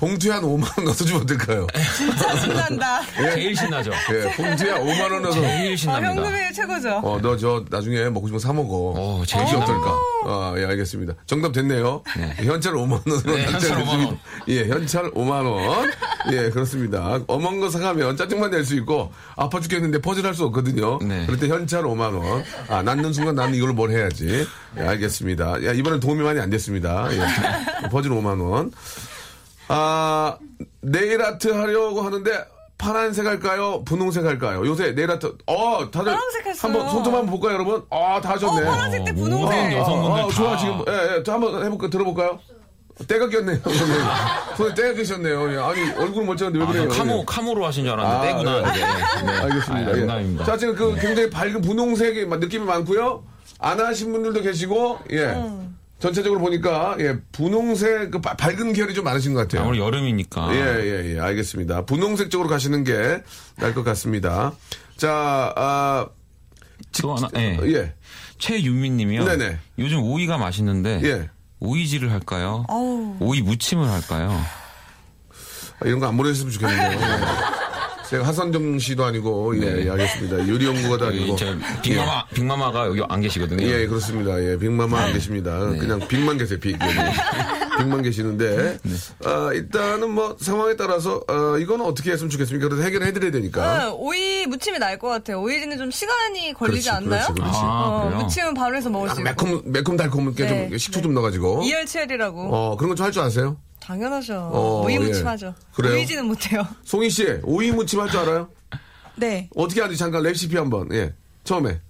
봉투에 0.00 0.30
한 0.32 0.42
5만 0.42 0.64
원 0.78 0.84
넣어주면 0.86 1.22
어떨까요? 1.22 1.66
진짜 1.94 2.34
신난다. 2.40 3.00
제일 3.34 3.54
신나죠. 3.54 3.90
예, 4.14 4.34
봉투에 4.34 4.72
5만 4.72 5.12
원 5.12 5.22
넣어서. 5.22 5.40
제일 5.42 5.74
아, 5.74 5.76
신납니다. 5.76 6.14
현금이 6.24 6.52
최고죠. 6.54 6.96
어, 7.04 7.18
너 7.20 7.36
저 7.36 7.62
나중에 7.68 8.08
먹고 8.08 8.26
싶으면 8.26 8.40
사 8.40 8.52
먹어. 8.54 8.94
어, 8.96 9.22
제일. 9.26 9.44
어떨까? 9.44 9.98
아, 10.24 10.54
예, 10.56 10.64
알겠습니다. 10.64 11.12
정답 11.26 11.52
됐네요. 11.52 12.02
현찰 12.36 12.72
5만 12.72 12.92
원으로 13.06 13.36
네, 13.36 13.44
현찰 13.44 13.76
5만 13.84 14.06
원. 14.06 14.18
예, 14.48 14.64
현찰 14.68 15.10
5만 15.10 15.30
원. 15.44 15.90
예, 16.32 16.48
그렇습니다. 16.50 17.18
어먼 17.26 17.60
거 17.60 17.68
사가면 17.68 18.16
짜증만 18.16 18.50
낼 18.50 18.64
수 18.64 18.74
있고 18.76 19.12
아파 19.36 19.60
죽겠는데 19.60 20.00
퍼즐 20.00 20.24
할 20.24 20.34
수 20.34 20.44
없거든요. 20.44 20.98
네. 21.02 21.26
그럴 21.26 21.38
때 21.38 21.48
현찰 21.48 21.82
5만 21.82 22.14
원. 22.18 22.42
아, 22.68 22.82
낳는 22.82 23.12
순간 23.12 23.34
나는 23.34 23.54
이걸 23.54 23.72
뭘 23.74 23.90
해야지. 23.90 24.46
예, 24.78 24.82
알겠습니다. 24.82 25.62
야, 25.66 25.72
이번엔 25.72 26.00
도움이 26.00 26.22
많이 26.22 26.40
안 26.40 26.48
됐습니다. 26.48 27.06
예. 27.12 27.88
퍼즐 27.90 28.10
5만 28.12 28.40
원. 28.50 28.70
아, 29.72 30.36
네일 30.80 31.22
아트 31.22 31.48
하려고 31.48 32.02
하는데 32.02 32.44
파란색 32.76 33.24
할까요? 33.26 33.84
분홍색 33.84 34.24
할까요? 34.24 34.66
요새 34.66 34.94
네일 34.94 35.10
아트, 35.12 35.26
어, 35.46 35.90
다들 35.90 36.12
파란색 36.12 36.46
했어요. 36.46 36.72
한번 36.72 36.90
손좀 36.90 37.14
한번 37.14 37.30
볼까요, 37.30 37.54
여러분? 37.54 37.84
아, 37.90 38.20
다 38.20 38.30
어, 38.30 38.32
하셨네. 38.32 38.64
파란색 38.64 39.04
때 39.04 39.10
어, 39.12 39.14
분홍색. 39.14 39.58
모든 39.60 39.72
여성분들 39.78 40.22
어, 40.22 40.28
다. 40.28 40.34
좋아, 40.34 40.56
지금. 40.56 40.84
예, 40.88 40.92
예. 41.18 41.22
저 41.22 41.32
한번 41.34 41.64
해볼까, 41.64 41.88
들어볼까요? 41.88 42.40
때가 43.06 43.28
꼈네요. 43.28 43.60
손에, 43.62 43.94
손에 44.56 44.74
때가 44.74 44.92
끼셨네요. 44.94 45.52
예. 45.52 45.58
아니, 45.58 45.90
얼굴 45.92 46.24
멀쩡한데 46.24 46.58
왜 46.58 46.64
아, 46.64 46.68
그래요? 46.68 46.88
저 46.90 46.98
카모 46.98 47.18
예. 47.20 47.24
카모로 47.26 47.66
하신 47.66 47.84
줄 47.84 47.92
아, 47.92 48.02
알았는데 48.02 48.26
떼구나. 48.28 48.72
네. 48.72 48.80
네. 49.24 49.38
알겠습니다. 49.38 49.90
아, 49.90 49.94
예. 49.94 49.98
농담입니다. 50.00 50.44
자, 50.46 50.56
지금 50.56 50.74
그 50.74 50.96
굉장히 51.00 51.30
밝은 51.30 51.60
분홍색의 51.60 52.26
느낌이 52.26 52.64
많고요. 52.64 53.22
안 53.60 53.78
하신 53.78 54.12
분들도 54.12 54.40
계시고, 54.42 54.98
예. 55.12 55.34
전체적으로 56.00 56.40
보니까, 56.40 56.96
예, 56.98 57.18
분홍색, 57.32 58.10
그 58.10 58.20
바- 58.20 58.34
밝은 58.34 58.72
계열이 58.72 58.94
좀 58.94 59.04
많으신 59.04 59.34
것 59.34 59.40
같아요. 59.40 59.62
아무리 59.62 59.78
여름이니까. 59.78 60.54
예, 60.54 60.58
예, 60.58 61.14
예, 61.14 61.20
알겠습니다. 61.20 61.84
분홍색 61.84 62.30
쪽으로 62.30 62.48
가시는 62.48 62.84
게 62.84 63.22
나을 63.56 63.74
것 63.74 63.84
같습니다. 63.84 64.52
자, 64.96 65.52
아, 65.56 66.06
또 67.00 67.14
하나, 67.14 67.28
예. 67.36 67.58
예, 67.64 67.94
최윤민 68.38 68.96
님이요. 68.96 69.24
네네. 69.24 69.58
요즘 69.78 70.02
오이가 70.02 70.38
맛있는데 70.38 71.00
예. 71.04 71.30
오이질을 71.60 72.10
할까요? 72.10 72.64
어우. 72.68 73.16
오이 73.20 73.42
무침을 73.42 73.86
할까요? 73.88 74.30
아, 75.80 75.86
이런 75.86 76.00
거 76.00 76.06
안 76.06 76.16
보내셨으면 76.16 76.50
좋겠네요. 76.52 76.98
예. 78.12 78.16
제가 78.16 78.26
하선정 78.26 78.78
씨도 78.78 79.04
아니고, 79.04 79.56
예, 79.56 79.60
네. 79.74 79.84
예, 79.86 79.90
알겠습니다. 79.90 80.46
유리연구가도 80.46 81.06
여기 81.06 81.18
아니고. 81.20 81.36
저 81.36 81.46
빅마마 81.82 82.26
빅마마가 82.34 82.86
여기 82.88 83.02
안 83.08 83.20
계시거든요. 83.20 83.64
예, 83.66 83.86
그렇습니다. 83.86 84.42
예, 84.42 84.58
빅마마 84.58 84.98
안 85.00 85.12
계십니다. 85.12 85.58
그냥 85.78 86.00
빅만 86.08 86.38
계세요, 86.38 86.58
빅. 86.60 86.76
여기. 86.80 86.94
빅만 87.80 88.02
계시는데, 88.02 88.78
아, 89.24 89.50
일단은 89.54 90.10
뭐 90.10 90.36
상황에 90.38 90.76
따라서, 90.76 91.22
어, 91.28 91.56
이거는 91.56 91.84
어떻게 91.86 92.10
했으면 92.12 92.28
좋겠습니까? 92.28 92.68
그래서 92.68 92.82
해결해드려야 92.84 93.30
되니까. 93.30 93.84
네, 93.84 93.90
오이 93.96 94.46
무침이 94.46 94.78
나을 94.78 94.98
것 94.98 95.08
같아요. 95.08 95.40
오이지는 95.40 95.78
좀 95.78 95.90
시간이 95.90 96.52
걸리지 96.52 96.90
그렇지, 96.90 96.90
않나요? 96.90 97.24
그렇지, 97.26 97.32
그렇지. 97.40 97.58
아, 97.62 98.10
어? 98.12 98.22
무침은 98.22 98.52
바로 98.54 98.76
해서 98.76 98.90
먹을 98.90 99.08
수 99.08 99.14
있고. 99.20 99.22
매콤, 99.22 99.62
매콤 99.66 99.96
달콤하게 99.96 100.44
네, 100.46 100.68
좀 100.68 100.76
식초 100.78 101.00
좀 101.00 101.14
넣어가지고. 101.14 101.62
이열치열이라고. 101.62 102.54
어, 102.54 102.76
그런 102.76 102.90
거 102.90 102.94
좀 102.96 103.04
할 103.06 103.12
줄 103.12 103.22
아세요? 103.22 103.56
당연하죠. 103.80 104.50
어, 104.52 104.82
오이 104.84 104.94
예. 104.94 104.98
무침 104.98 105.26
하죠. 105.26 105.54
그래요? 105.74 105.94
오이지는 105.94 106.26
못해요. 106.26 106.66
송희 106.84 107.10
씨, 107.10 107.26
오이 107.42 107.70
무침 107.72 108.00
할 108.00 108.08
줄 108.10 108.20
알아요? 108.20 108.48
네. 109.16 109.48
어떻게 109.56 109.80
하는지 109.80 109.98
잠깐 109.98 110.22
레시피 110.22 110.56
한번, 110.56 110.88
예. 110.92 111.12
처음에. 111.44 111.80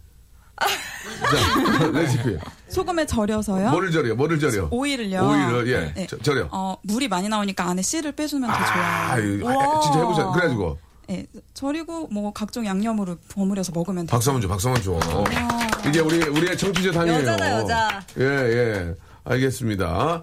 자, 0.59 1.87
레시피. 1.93 2.37
소금에 2.69 3.05
절여서요. 3.07 3.71
뭐를 3.71 3.91
절여? 3.91 4.15
뭐를 4.15 4.39
절여? 4.39 4.69
오이를요. 4.71 5.21
오이를, 5.29 5.69
예. 5.69 5.93
네. 5.95 6.07
저- 6.09 6.19
절여. 6.19 6.49
어, 6.53 6.77
물이 6.83 7.09
많이 7.09 7.29
나오니까 7.29 7.65
안에 7.69 7.83
씨를 7.83 8.13
빼주면 8.13 8.49
더 8.51 8.55
아, 8.57 9.17
좋아요. 9.17 9.35
이거 9.35 9.49
아, 9.51 9.81
진짜 9.81 9.99
해보자. 9.99 10.27
그래가지고. 10.31 10.79
네, 11.09 11.27
절이고 11.55 12.07
뭐 12.13 12.33
각종 12.33 12.65
양념으로 12.65 13.17
버무려서 13.35 13.73
먹으면 13.75 14.07
돼요. 14.07 14.11
박수 14.13 14.31
한번 14.31 14.43
줘, 14.43 14.49
박수 14.49 14.69
한번 14.69 14.83
줘. 14.85 15.89
이제 15.89 15.99
우리, 16.01 16.19
우리의 16.23 16.57
청취자 16.57 16.93
당이에요. 16.93 17.19
여자다, 17.21 17.51
여자. 17.59 18.01
예, 18.19 18.25
예. 18.25 18.95
알겠습니다. 19.25 20.23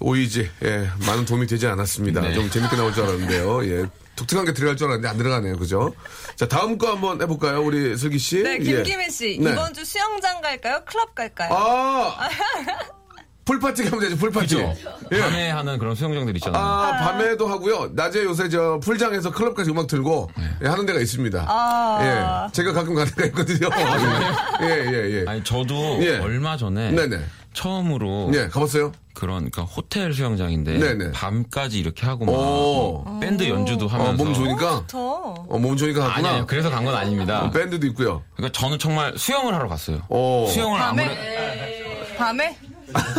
오이지, 0.00 0.50
예. 0.64 0.88
많은 1.06 1.26
도움이 1.26 1.46
되지 1.46 1.66
않았습니다. 1.66 2.22
네. 2.22 2.34
좀 2.34 2.48
재밌게 2.50 2.76
나올 2.76 2.92
줄 2.92 3.04
알았는데요. 3.04 3.64
예. 3.66 3.86
독특한 4.16 4.44
게 4.44 4.52
들어갈 4.52 4.76
줄 4.76 4.86
알았는데 4.88 5.08
안 5.08 5.18
들어가네요. 5.18 5.56
그죠? 5.56 5.94
자, 6.36 6.48
다음 6.48 6.78
거 6.78 6.88
한번 6.90 7.20
해볼까요? 7.20 7.62
우리 7.62 7.96
슬기 7.96 8.18
씨. 8.18 8.42
네, 8.42 8.58
예. 8.60 8.82
김기민 8.82 9.10
씨. 9.10 9.38
네. 9.40 9.52
이번 9.52 9.74
주 9.74 9.84
수영장 9.84 10.40
갈까요? 10.40 10.80
클럽 10.86 11.14
갈까요? 11.14 11.50
아! 11.52 12.28
풀파티 13.44 13.84
가면 13.84 14.00
되죠, 14.00 14.16
풀파티. 14.16 14.54
그죠? 14.54 14.74
예. 15.12 15.18
밤에 15.18 15.50
하는 15.50 15.78
그런 15.78 15.94
수영장들 15.94 16.36
있잖아요. 16.36 16.62
아, 16.62 16.92
밤에도 16.98 17.48
하고요. 17.48 17.90
낮에 17.94 18.22
요새 18.24 18.48
저 18.48 18.78
풀장에서 18.82 19.32
클럽까지 19.32 19.70
음악 19.70 19.86
들고 19.86 20.30
예, 20.62 20.68
하는 20.68 20.86
데가 20.86 21.00
있습니다. 21.00 21.46
아. 21.48 22.46
예. 22.48 22.52
제가 22.52 22.72
가끔 22.72 22.94
가는 22.94 23.10
데가 23.12 23.26
있거든요. 23.28 23.68
예, 24.62 24.66
예, 24.66 25.20
예. 25.20 25.24
아니 25.26 25.42
저도 25.42 25.98
예. 26.02 26.18
얼마 26.18 26.56
전에 26.56 26.92
네네. 26.92 27.20
처음으로 27.52 28.30
예, 28.34 28.46
가봤어요? 28.48 28.92
그런 29.20 29.50
그러니까 29.50 29.62
호텔 29.62 30.12
수영장인데 30.14 30.78
네네. 30.78 31.12
밤까지 31.12 31.78
이렇게 31.78 32.06
하고 32.06 32.24
막 32.24 32.32
오. 32.32 33.04
뭐 33.04 33.18
밴드 33.20 33.46
연주도 33.48 33.86
하면서 33.86 34.10
어, 34.12 34.14
몸 34.14 34.32
좋으니까? 34.34 34.84
저. 34.86 34.98
어, 34.98 35.58
몸 35.58 35.76
좋으니까 35.76 36.06
갔구나. 36.08 36.28
아니에요. 36.30 36.46
그래서 36.46 36.70
간 36.70 36.84
건 36.84 36.94
아닙니다. 36.94 37.44
어, 37.44 37.50
밴드도 37.50 37.86
있고요. 37.88 38.22
그러니까 38.34 38.58
저는 38.58 38.78
정말 38.78 39.12
수영을 39.18 39.54
하러 39.54 39.68
갔어요. 39.68 40.00
오. 40.08 40.46
수영을 40.48 40.78
밤에? 40.80 41.04
아무래 41.04 42.16
밤에? 42.16 42.56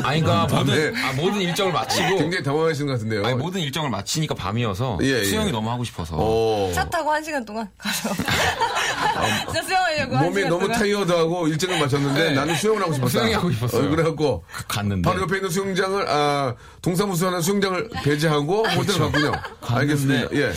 아니 0.03 0.21
그러니까 0.21 0.47
모든 0.55 0.91
밤에? 0.91 1.01
아, 1.03 1.13
모든 1.13 1.41
일정을 1.41 1.71
마치고 1.73 2.17
굉장히 2.17 2.43
당황하시는 2.43 2.87
것 2.87 2.93
같은데요. 2.93 3.25
아니, 3.25 3.35
모든 3.35 3.61
일정을 3.61 3.89
마치니까 3.89 4.35
밤이어서 4.35 4.99
예, 5.01 5.19
예. 5.19 5.23
수영이 5.25 5.51
너무 5.51 5.69
하고 5.69 5.83
싶어서 5.83 6.15
오. 6.17 6.71
차 6.73 6.89
타고 6.89 7.11
한 7.11 7.23
시간 7.23 7.43
동안 7.45 7.67
가서. 7.77 8.09
진짜 9.45 9.61
수영하려고 9.63 10.17
한 10.17 10.25
몸이 10.25 10.41
너무 10.43 10.61
동안. 10.61 10.79
타이어드하고 10.79 11.47
일정을 11.47 11.79
마쳤는데 11.79 12.29
네. 12.29 12.31
나는 12.33 12.55
수영을 12.55 12.81
하고 12.81 12.93
싶었다. 12.93 13.09
수영이 13.11 13.33
하고 13.33 13.51
싶었어요. 13.51 13.85
어, 13.85 13.89
그래갖고 13.89 14.43
갔는데 14.67 15.07
바로 15.09 15.21
옆에 15.21 15.37
있는 15.37 15.49
수영장을 15.49 16.09
아 16.09 16.55
동사무소 16.81 17.27
하는 17.27 17.41
수영장을 17.41 17.89
배제하고 18.03 18.65
호텔 18.67 18.97
갔군요. 18.99 19.31
알겠습니다. 19.61 20.27
예. 20.35 20.51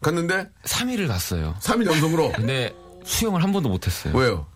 갔는데 0.00 0.46
3일을 0.64 1.08
갔어요. 1.08 1.54
3일 1.60 1.86
연속으로 1.86 2.32
근데 2.32 2.74
수영을 3.04 3.42
한 3.42 3.52
번도 3.52 3.68
못했어요. 3.68 4.16
왜요? 4.16 4.46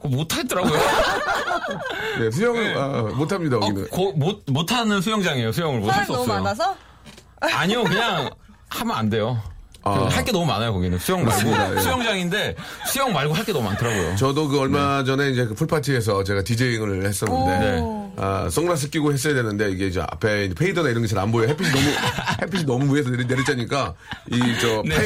그거 0.00 0.08
못하겠더라고요. 0.08 0.72
네, 2.20 2.30
수영을 2.30 2.76
아, 2.76 3.02
못합니다. 3.14 3.56
어, 3.56 3.60
여기는. 3.62 3.88
고- 3.88 4.12
못 4.12 4.42
못하는 4.48 5.00
수영장이에요. 5.00 5.52
수영을 5.52 5.80
못할 5.80 6.04
수 6.06 6.12
너무 6.12 6.22
없어요. 6.24 6.42
많아서? 6.42 6.76
아니요, 7.40 7.84
그냥 7.84 8.30
하면 8.70 8.96
안 8.96 9.10
돼요. 9.10 9.40
아. 9.82 10.08
할게 10.10 10.30
너무 10.30 10.44
많아요, 10.44 10.74
거기는. 10.74 10.98
수영 10.98 11.24
말고. 11.24 11.30
맞습니다, 11.50 11.74
예. 11.76 11.80
수영장인데, 11.80 12.54
수영 12.86 13.12
말고 13.14 13.32
할 13.32 13.44
게 13.46 13.52
너무 13.52 13.64
많더라고요. 13.68 14.14
저도 14.16 14.48
그 14.48 14.56
네. 14.56 14.60
얼마 14.62 15.04
전에 15.04 15.30
이제 15.30 15.46
그 15.46 15.54
풀파티에서 15.54 16.22
제가 16.24 16.42
디제잉을 16.42 17.06
했었는데, 17.06 17.58
네. 17.58 18.12
아, 18.18 18.48
선글라스 18.50 18.90
끼고 18.90 19.10
했어야 19.14 19.32
되는데, 19.32 19.70
이게 19.70 19.86
이제 19.86 20.02
앞에 20.02 20.44
이제 20.46 20.54
페이더나 20.54 20.90
이런 20.90 21.00
게 21.02 21.08
잘 21.08 21.18
안 21.20 21.32
보여요. 21.32 21.48
햇빛이 21.48 21.70
너무, 21.70 21.82
햇빛이 22.42 22.64
너무 22.64 22.94
위에서 22.94 23.08
내리, 23.08 23.24
내리자니까, 23.24 23.94
이, 24.30 24.38
저, 24.60 24.82
네. 24.84 24.96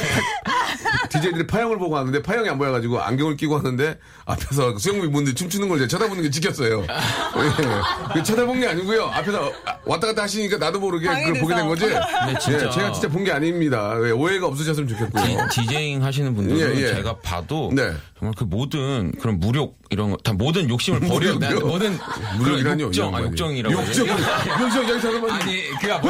DJ들이 1.14 1.46
파형을 1.46 1.78
보고 1.78 1.94
왔는데, 1.94 2.22
파형이 2.22 2.48
안 2.48 2.58
보여가지고 2.58 3.00
안경을 3.00 3.36
끼고 3.36 3.54
왔는데, 3.54 3.98
앞에서 4.26 4.76
수영복 4.78 5.12
분들이 5.12 5.34
춤추는 5.34 5.68
걸 5.68 5.78
제가 5.78 5.88
쳐다보는 5.88 6.22
게 6.22 6.30
찍혔어요. 6.30 6.82
예. 6.82 8.12
그 8.14 8.22
쳐다본 8.22 8.60
게 8.60 8.66
아니고요. 8.68 9.04
앞에서 9.06 9.52
왔다 9.84 10.06
갔다 10.08 10.22
하시니까 10.22 10.58
나도 10.58 10.80
모르게 10.80 11.08
그걸. 11.08 11.34
보게 11.40 11.54
된 11.54 11.66
거지. 11.68 11.86
네, 11.86 12.34
진짜. 12.40 12.66
예, 12.66 12.70
제가 12.70 12.92
진짜 12.92 13.08
본 13.08 13.24
게 13.24 13.32
아닙니다. 13.32 13.94
예, 14.04 14.10
오해가 14.10 14.46
없으셨으면 14.48 14.86
좋겠고요. 14.88 15.48
디, 15.50 15.66
제잉 15.66 16.02
하시는 16.04 16.34
분들은 16.34 16.76
예, 16.76 16.82
예. 16.82 16.94
제가 16.94 17.16
봐도 17.20 17.70
네. 17.74 17.92
정말 18.18 18.34
그 18.36 18.44
모든 18.44 19.12
그런 19.12 19.38
무력 19.40 19.76
이런 19.90 20.10
거 20.10 20.16
다 20.24 20.32
모든 20.32 20.68
욕심을 20.68 21.00
버려 21.00 21.38
네, 21.38 21.48
무력이요? 21.48 21.66
모든 21.66 21.98
무력이라뇨, 22.38 22.60
그런 22.64 22.80
욕정 22.80 23.12
이 23.12 23.16
아. 23.16 23.20
욕정이라고 23.22 23.74
욕정. 23.74 24.06
욕정, 24.08 24.88
여기 24.88 25.00
사람은. 25.00 25.30
아니, 25.30 25.68
그게 25.80 25.92
아니. 25.92 26.08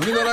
우리나라 0.00 0.32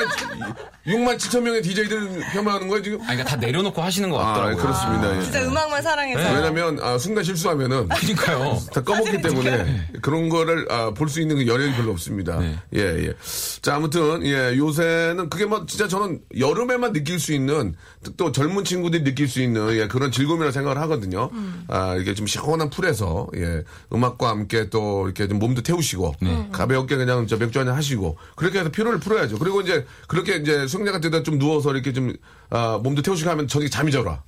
6만 0.88 1.15
7천 1.17 1.41
명의 1.41 1.62
DJ들을 1.62 2.22
폄하하는 2.34 2.67
거야, 2.67 2.82
지금? 2.82 2.98
아니, 3.02 3.10
그러니까 3.17 3.26
다 3.26 3.36
내려놓고 3.36 3.80
하시는 3.82 4.10
것 4.10 4.17
아, 4.20 4.34
같더라고요. 4.34 4.58
그렇습니다. 4.58 5.15
예. 5.17 5.22
진짜 5.22 5.44
음악만 5.46 5.82
사랑해서. 5.84 6.20
네. 6.20 6.36
왜냐면, 6.36 6.80
아, 6.82 6.98
순간 6.98 7.24
실수하면은 7.24 7.88
그러니까요. 7.94 8.58
다 8.74 8.82
꺼먹기 8.82 9.22
때문에 9.22 9.89
그런 10.02 10.28
거를 10.30 10.65
아, 10.72 10.91
볼 10.91 11.08
수 11.08 11.22
있는 11.22 11.36
그 11.36 11.46
여력이 11.46 11.74
별로 11.76 11.91
없습니다. 11.91 12.39
네. 12.39 12.58
예, 12.76 12.80
예. 13.08 13.13
자, 13.62 13.76
아무튼, 13.76 14.26
예, 14.26 14.58
요새는 14.58 15.30
그게 15.30 15.46
뭐 15.46 15.65
진짜 15.67 15.88
저는 15.88 16.22
여름에만 16.39 16.94
느낄 16.94 17.20
수 17.20 17.32
있는 17.34 17.76
또- 18.04 18.13
또 18.15 18.32
젊은 18.32 18.63
친구들이 18.63 19.04
느낄 19.04 19.28
수 19.28 19.39
있는 19.41 19.76
예, 19.78 19.88
그런 19.88 20.12
즐거움이라고 20.12 20.52
생각을 20.52 20.82
하거든요. 20.82 21.30
아, 21.67 21.96
이게 22.00 22.15
좀 22.15 22.26
시원한 22.26 22.70
풀에서 22.72 23.28
예, 23.36 23.63
음악과 23.94 24.30
함께 24.30 24.70
또 24.70 25.06
이렇게 25.06 25.28
좀 25.28 25.38
몸도 25.38 25.62
태우시고 25.62 26.15
가볍게 26.52 26.96
그냥 26.96 27.28
저 27.28 27.38
맥주 27.38 27.60
한잔 27.60 27.76
하시고 27.76 28.17
그렇게 28.36 28.60
해서 28.60 28.70
피로를 28.70 29.00
풀어야죠. 29.00 29.38
그리고 29.38 29.62
이제 29.62 29.86
그렇게 30.08 30.38
이제 30.38 30.65
수영장 30.72 30.94
같은 30.94 31.12
데다 31.12 31.24
좀 31.24 31.38
누워서 31.38 31.72
이렇게 31.72 31.92
좀 31.94 32.14
아, 32.50 32.80
몸도 32.82 33.02
태우시고 33.02 33.30
하면 33.30 33.48
저녁에 33.48 33.70
잠이 33.70 33.92
잘 33.92 34.04
와. 34.06 34.24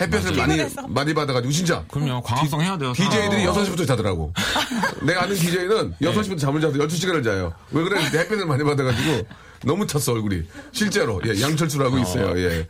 햇볕을 0.00 0.34
많이 0.34 0.56
많이 0.88 1.14
받아가지고 1.14 1.52
진짜 1.52 1.84
그럼요. 1.88 2.20
광합성 2.22 2.60
해야 2.62 2.76
돼요. 2.76 2.92
DJ들이 2.92 3.46
어. 3.46 3.52
6시부터 3.52 3.86
자더라고. 3.86 4.32
내가 5.02 5.22
아는 5.22 5.34
DJ는 5.36 5.94
6시부터 6.02 6.38
잠을 6.38 6.60
자서 6.60 6.74
12시간을 6.74 7.22
자요. 7.24 7.52
왜 7.70 7.82
그래? 7.84 8.02
햇빛을 8.02 8.46
많이 8.46 8.64
받아가지고 8.64 9.26
너무 9.64 9.86
탔어, 9.86 10.12
얼굴이. 10.12 10.42
실제로. 10.72 11.20
예, 11.26 11.40
양철수라고 11.40 11.98
있어요. 11.98 12.38
예. 12.38 12.66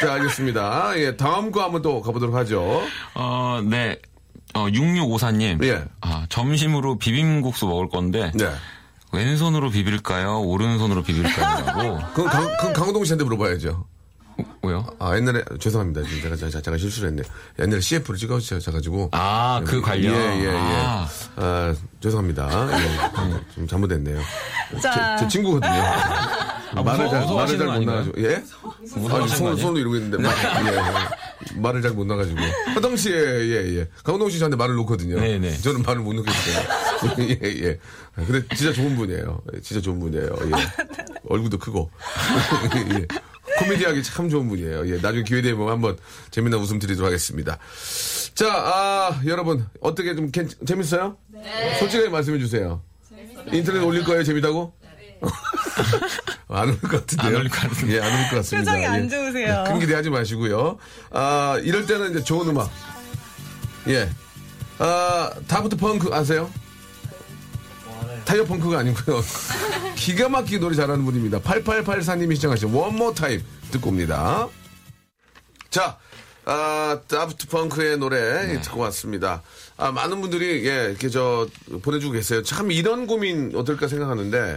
자, 0.00 0.14
알겠습니다. 0.14 0.92
예, 0.98 1.16
다음 1.16 1.50
거 1.50 1.62
한번 1.62 1.82
또 1.82 2.00
가보도록 2.00 2.34
하죠. 2.36 2.82
어, 3.14 3.60
네. 3.64 3.98
어, 4.54 4.66
6654님. 4.68 5.62
예. 5.64 5.84
아, 6.00 6.26
점심으로 6.28 6.98
비빔국수 6.98 7.66
먹을 7.66 7.88
건데. 7.88 8.30
네. 8.34 8.50
왼손으로 9.12 9.70
비빌까요? 9.70 10.42
오른손으로 10.42 11.02
비빌까요? 11.02 12.10
그건, 12.14 12.26
강, 12.30 12.56
그건 12.58 12.72
강호동 12.72 13.04
씨한테 13.04 13.24
물어봐야죠. 13.24 13.84
왜요? 14.62 14.84
아, 14.98 15.16
옛날에, 15.16 15.42
죄송합니다. 15.58 16.02
지금 16.02 16.22
제가, 16.22 16.36
제가, 16.36 16.60
제가 16.60 16.76
실수를 16.78 17.10
했네. 17.10 17.22
옛날에 17.58 17.80
CF를 17.80 18.16
찍어주셔가지고. 18.18 19.10
아, 19.12 19.60
그 19.64 19.80
관련? 19.80 20.14
예, 20.14 20.40
예, 20.40 20.44
예. 20.44 20.56
아. 20.56 21.08
아, 21.36 21.74
죄송합니다. 22.00 22.68
예, 22.78 23.54
좀 23.54 23.66
잘못됐네요. 23.66 24.20
자. 24.82 25.16
제, 25.16 25.24
제 25.24 25.28
친구거든요. 25.28 25.72
말을 25.72 27.06
무서워- 27.06 27.10
잘, 27.10 27.34
말을 27.34 27.58
잘거 27.58 27.72
못? 27.72 27.84
나가지고. 27.84 28.22
예? 28.24 28.44
무서워하시는 28.80 29.12
아, 29.12 29.50
거 29.50 29.56
손? 29.56 29.56
손으로 29.56 29.78
이러고 29.78 29.96
있는데. 29.96 30.18
말, 30.18 30.34
예, 30.66 30.76
예. 30.76 31.58
말을 31.60 31.80
잘 31.82 31.92
못 31.92 32.04
나가지고. 32.06 32.38
화장실에, 32.74 33.48
예, 33.48 33.78
예. 33.78 33.88
강호동 34.04 34.28
씨 34.30 34.38
저한테 34.38 34.56
말을 34.56 34.74
놓거든요. 34.76 35.18
네, 35.18 35.38
네. 35.38 35.56
저는 35.58 35.82
말을 35.82 36.02
못 36.02 36.12
놓겠어요. 36.14 36.64
예, 37.20 37.38
예. 37.64 37.78
근데 38.14 38.42
진짜 38.54 38.72
좋은 38.72 38.96
분이에요. 38.96 39.40
예, 39.54 39.60
진짜 39.60 39.80
좋은 39.80 39.98
분이에요. 39.98 40.26
예. 40.26 40.50
얼굴도 41.30 41.58
크고. 41.58 41.90
예. 42.98 43.06
코미디하기 43.58 44.02
참 44.02 44.28
좋은 44.28 44.48
분이에요. 44.48 44.88
예, 44.88 44.98
나중에 45.00 45.22
기회 45.24 45.42
되면 45.42 45.68
한번 45.68 45.96
재미난 46.30 46.60
웃음 46.60 46.78
드리도록 46.78 47.06
하겠습니다. 47.08 47.58
자, 48.34 48.46
아, 48.52 49.20
여러분, 49.26 49.66
어떻게 49.80 50.14
좀 50.14 50.30
괜- 50.30 50.48
재밌어요? 50.66 51.16
솔직하게 51.78 52.08
말씀해 52.10 52.38
주세요. 52.38 52.82
인터넷 53.52 53.80
올릴 53.80 54.04
거예요, 54.04 54.22
재미다고? 54.24 54.72
안올 56.48 56.80
것 56.80 56.90
같은데요. 57.06 57.28
안 57.28 57.34
올릴 57.34 57.50
것 57.50 57.60
같은데. 57.60 57.94
예, 57.96 58.00
안 58.00 58.12
올 58.12 58.30
것 58.30 58.36
같습니다. 58.36 58.70
표정이 58.72 58.86
안 58.86 59.04
예. 59.04 59.08
좋으세요. 59.08 59.64
큰 59.66 59.78
기대하지 59.80 60.10
마시고요. 60.10 60.78
아, 61.10 61.58
이럴 61.62 61.86
때는 61.86 62.10
이제 62.12 62.22
좋은 62.22 62.48
음악. 62.48 62.70
예. 63.88 64.08
아, 64.78 65.30
다프트 65.48 65.76
펑크 65.76 66.10
아세요? 66.14 66.50
타이어 68.24 68.44
펑크가 68.44 68.78
아니고요. 68.80 69.22
기가 69.98 70.28
막히게 70.28 70.58
노래 70.58 70.76
잘하는 70.76 71.04
분입니다. 71.04 71.40
8884님이 71.40 72.36
신청하신 72.36 72.72
One 72.72 72.90
More 72.90 73.14
Time 73.14 73.42
듣고 73.72 73.90
옵니다. 73.90 74.48
자, 75.70 75.98
아, 76.44 77.00
다프트 77.08 77.48
펑크의 77.48 77.98
노래 77.98 78.60
듣고 78.62 78.80
왔습니다. 78.80 79.42
아, 79.76 79.90
많은 79.90 80.20
분들이 80.20 80.66
예, 80.66 80.86
이렇게 80.90 81.08
저 81.08 81.48
보내주고 81.82 82.12
계세요. 82.12 82.42
참 82.42 82.70
이런 82.70 83.06
고민 83.06 83.52
어떨까 83.54 83.88
생각하는데 83.88 84.56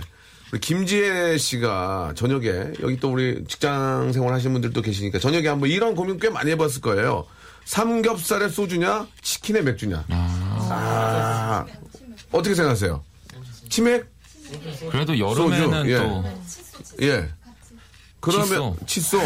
우리 0.54 0.60
김지혜 0.62 1.38
씨가 1.38 2.14
저녁에 2.16 2.74
여기 2.82 2.98
또 3.00 3.12
우리 3.12 3.44
직장 3.48 4.14
생활 4.14 4.34
하시는 4.34 4.54
분들도 4.54 4.82
계시니까 4.82 5.20
저녁에 5.20 5.48
한번 5.48 5.70
이런 5.70 5.96
고민 5.96 6.20
꽤 6.20 6.30
많이 6.30 6.52
해봤을 6.52 6.82
거예요. 6.82 7.26
삼겹살에 7.66 8.48
소주냐, 8.48 9.08
치킨에 9.22 9.62
맥주냐. 9.62 10.06
아, 10.10 11.66
어떻게 12.32 12.54
생각하세요? 12.56 13.04
치맥? 13.70 14.21
그래도 14.92 15.18
여름에는 15.18 15.72
소주, 15.84 15.92
예. 15.92 15.98
또 15.98 16.24
예. 17.02 17.30
그러면 18.20 18.76
칫소. 18.86 19.20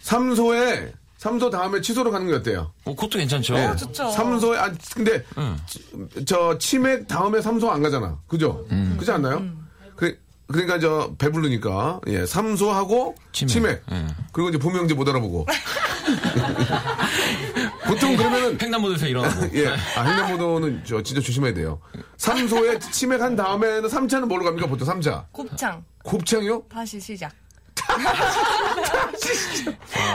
삼소에 0.00 0.92
삼소 1.18 1.50
다음에 1.50 1.80
취소로 1.80 2.10
가는 2.10 2.26
게 2.26 2.34
어때요? 2.34 2.72
어, 2.84 2.94
그것도 2.94 3.18
괜찮죠. 3.18 3.54
네. 3.54 3.74
좋죠. 3.76 4.10
삼소에 4.10 4.58
아 4.58 4.70
근데 4.94 5.24
응. 5.38 5.56
저 6.26 6.56
치맥 6.58 7.08
다음에 7.08 7.40
삼소 7.40 7.70
안 7.70 7.82
가잖아. 7.82 8.18
그죠? 8.28 8.64
그지 8.98 9.10
않나요? 9.10 9.42
그 9.96 10.18
그러니까 10.46 10.78
저 10.78 11.12
배부르니까 11.18 12.00
예 12.08 12.24
삼소하고 12.26 13.16
치맥, 13.32 13.52
치맥. 13.52 13.82
예. 13.90 14.06
그리고 14.32 14.50
이제 14.50 14.58
보명제 14.58 14.94
못 14.94 15.08
알아보고 15.08 15.46
보통 17.86 18.16
그러면은 18.16 18.58
횡단보도에서 18.60 19.06
일어나고. 19.06 19.48
예, 19.58 19.68
아, 19.96 20.02
횡단보도는 20.04 20.82
저 20.84 21.02
진짜 21.02 21.20
조심해야 21.20 21.54
돼요. 21.54 21.80
삼소에 22.16 22.78
치맥한 22.78 23.36
다음에는 23.36 23.88
삼차는 23.88 24.28
뭐로 24.28 24.44
갑니까? 24.44 24.66
보통 24.66 24.86
삼차 24.86 25.26
곱창. 25.32 25.84
곱창이요? 26.04 26.64
다시 26.70 27.00
시작. 27.00 27.32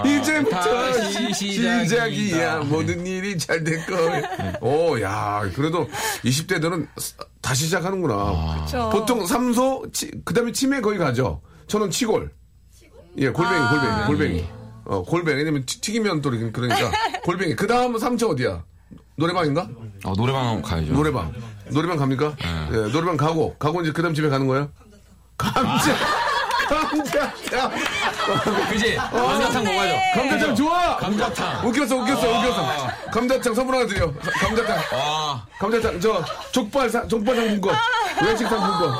이제부터 0.05 0.57
아, 0.57 0.91
다시 0.91 1.33
시작이야. 1.33 1.83
시작이다. 1.85 2.59
모든 2.61 3.05
일이 3.05 3.37
잘 3.37 3.63
될 3.63 3.85
거야. 3.85 4.21
오, 4.61 4.99
야, 5.01 5.41
그래도 5.55 5.87
20대들은 6.25 6.87
다시 7.41 7.65
시작하는구나. 7.65 8.63
그쵸. 8.65 8.89
보통 8.91 9.25
삼소, 9.25 9.85
그 10.25 10.33
다음에 10.33 10.51
치맥 10.51 10.81
거기 10.81 10.97
가죠. 10.97 11.41
저는 11.67 11.91
치골. 11.91 12.31
예, 13.17 13.29
골뱅이, 13.29 13.57
아. 13.59 14.05
골뱅이, 14.07 14.07
골뱅이. 14.41 14.60
어, 14.91 15.01
골뱅이. 15.03 15.37
왜냐면 15.37 15.65
튀- 15.65 15.79
튀기면 15.79 16.21
또 16.21 16.29
이렇게 16.33 16.51
그러니까. 16.51 16.91
골뱅이. 17.23 17.55
그 17.55 17.65
다음은 17.65 17.97
삼차 17.97 18.27
어디야? 18.27 18.61
노래방인가? 19.15 19.69
어, 20.03 20.13
노래방 20.17 20.61
가야죠. 20.61 20.91
노래방. 20.91 21.31
노래방 21.69 21.95
갑니까? 21.97 22.35
예, 22.73 22.75
노래방 22.91 23.15
가고, 23.15 23.55
가고 23.57 23.81
이제 23.81 23.93
그 23.93 24.01
다음 24.01 24.13
집에 24.13 24.27
가는 24.27 24.45
거예요? 24.47 24.69
감자. 25.37 25.95
감자탕. 26.67 27.71
그지? 28.69 28.95
감자탕 28.95 29.63
먹어야죠. 29.63 29.95
감자탕 30.19 30.55
좋아! 30.55 30.97
감자탕. 30.97 31.67
웃겼어, 31.67 31.95
웃겼어, 31.97 32.39
웃겼어. 32.39 32.87
감자탕 33.13 33.53
선물 33.53 33.75
하나 33.75 33.87
드려. 33.87 34.11
감자탕. 34.13 34.77
와. 34.97 35.45
감자탕, 35.57 35.99
저, 36.01 36.23
족발, 36.51 36.89
상, 36.89 37.07
족발 37.07 37.35
상품권. 37.37 37.75
외식 38.25 38.47
상품권. 38.47 38.93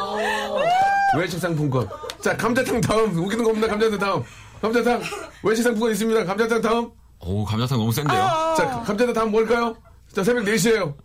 외식 1.18 1.40
상품권. 1.40 1.90
자, 2.22 2.36
감자탕 2.38 2.80
다음. 2.80 3.18
웃기는 3.18 3.44
거 3.44 3.50
없나? 3.52 3.68
감자탕 3.68 4.00
다음. 4.00 4.24
감자탕. 4.62 5.02
외식 5.44 5.64
상품권 5.64 5.92
있습니다. 5.92 6.26
감자탕 6.26 6.62
다음. 6.62 6.92
오, 7.20 7.44
감자탕 7.46 7.78
너무 7.78 7.92
센데요? 7.92 8.20
자, 8.58 8.84
감자탕 8.86 9.14
다음 9.14 9.32
뭘까요? 9.32 9.76
자, 10.14 10.24
새벽 10.24 10.44
4시에요. 10.46 10.96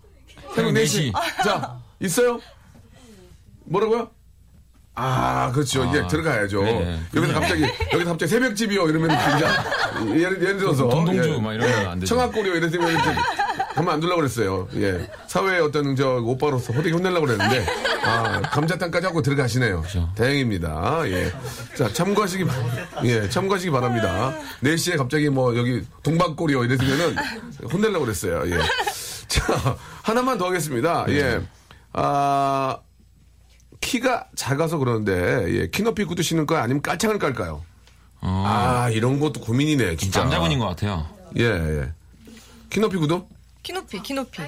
새벽 0.54 0.54
새벽 0.54 0.72
4시. 0.74 1.12
4시. 1.12 1.44
자, 1.44 1.78
있어요? 2.00 2.40
뭐라고요? 3.64 4.10
아, 4.94 5.52
그렇죠. 5.52 5.84
이제 5.84 6.06
들어가야죠. 6.06 6.62
네. 6.62 6.98
여기서 7.14 7.34
갑자기, 7.34 7.62
여기서 7.92 8.10
갑자기 8.10 8.30
새벽집이요. 8.30 8.88
이러면 8.88 9.10
진짜. 9.10 9.64
예를, 10.14 10.42
예를 10.42 10.56
들어서. 10.58 10.88
동동주 10.88 11.34
예. 11.34 11.40
막 11.40 11.52
이러면 11.52 11.86
안 11.86 12.00
되죠. 12.00 12.14
청학골이요. 12.14 12.54
이렇게 12.54 12.78
가만 13.76 13.94
안 13.94 14.00
두려고 14.00 14.22
그랬어요. 14.22 14.66
예. 14.76 15.06
사회의 15.26 15.60
어떤 15.60 15.94
저 15.94 16.14
오빠로서 16.16 16.72
호되게 16.72 16.94
혼내려고 16.94 17.26
그랬는데, 17.26 17.66
아, 18.04 18.40
감자탕까지 18.40 19.06
하고 19.06 19.20
들어가시네요. 19.20 19.82
다행입니다. 20.16 21.02
예. 21.10 21.30
자, 21.76 21.92
참고하시기, 21.92 22.44
바- 22.46 22.54
예, 23.04 23.28
참고하시기 23.28 23.70
바랍니다. 23.70 24.34
4시에 24.62 24.96
갑자기 24.96 25.28
뭐 25.28 25.54
여기 25.58 25.82
동방골이요. 26.02 26.64
이랬으면은 26.64 27.16
혼내려고 27.70 28.06
그랬어요. 28.06 28.44
예. 28.50 28.58
자, 29.28 29.76
하나만 30.02 30.38
더 30.38 30.46
하겠습니다. 30.46 31.04
예. 31.10 31.42
아, 31.92 32.78
키가 33.82 34.28
작아서 34.34 34.78
그러는데, 34.78 35.44
예, 35.60 35.68
키 35.68 35.82
높이 35.82 36.04
구두 36.04 36.22
신을 36.22 36.46
거야? 36.46 36.62
아니면 36.62 36.80
깔창을 36.80 37.18
깔까요? 37.18 37.62
아, 38.22 38.88
이런 38.90 39.20
것도 39.20 39.40
고민이네, 39.42 39.96
진짜. 39.96 40.20
남자분인 40.20 40.58
것 40.60 40.66
같아요. 40.68 41.06
예, 41.38 41.44
예. 41.44 41.92
키 42.70 42.80
높이 42.80 42.96
구두? 42.96 43.26
키높이, 43.66 44.00
키높이. 44.00 44.42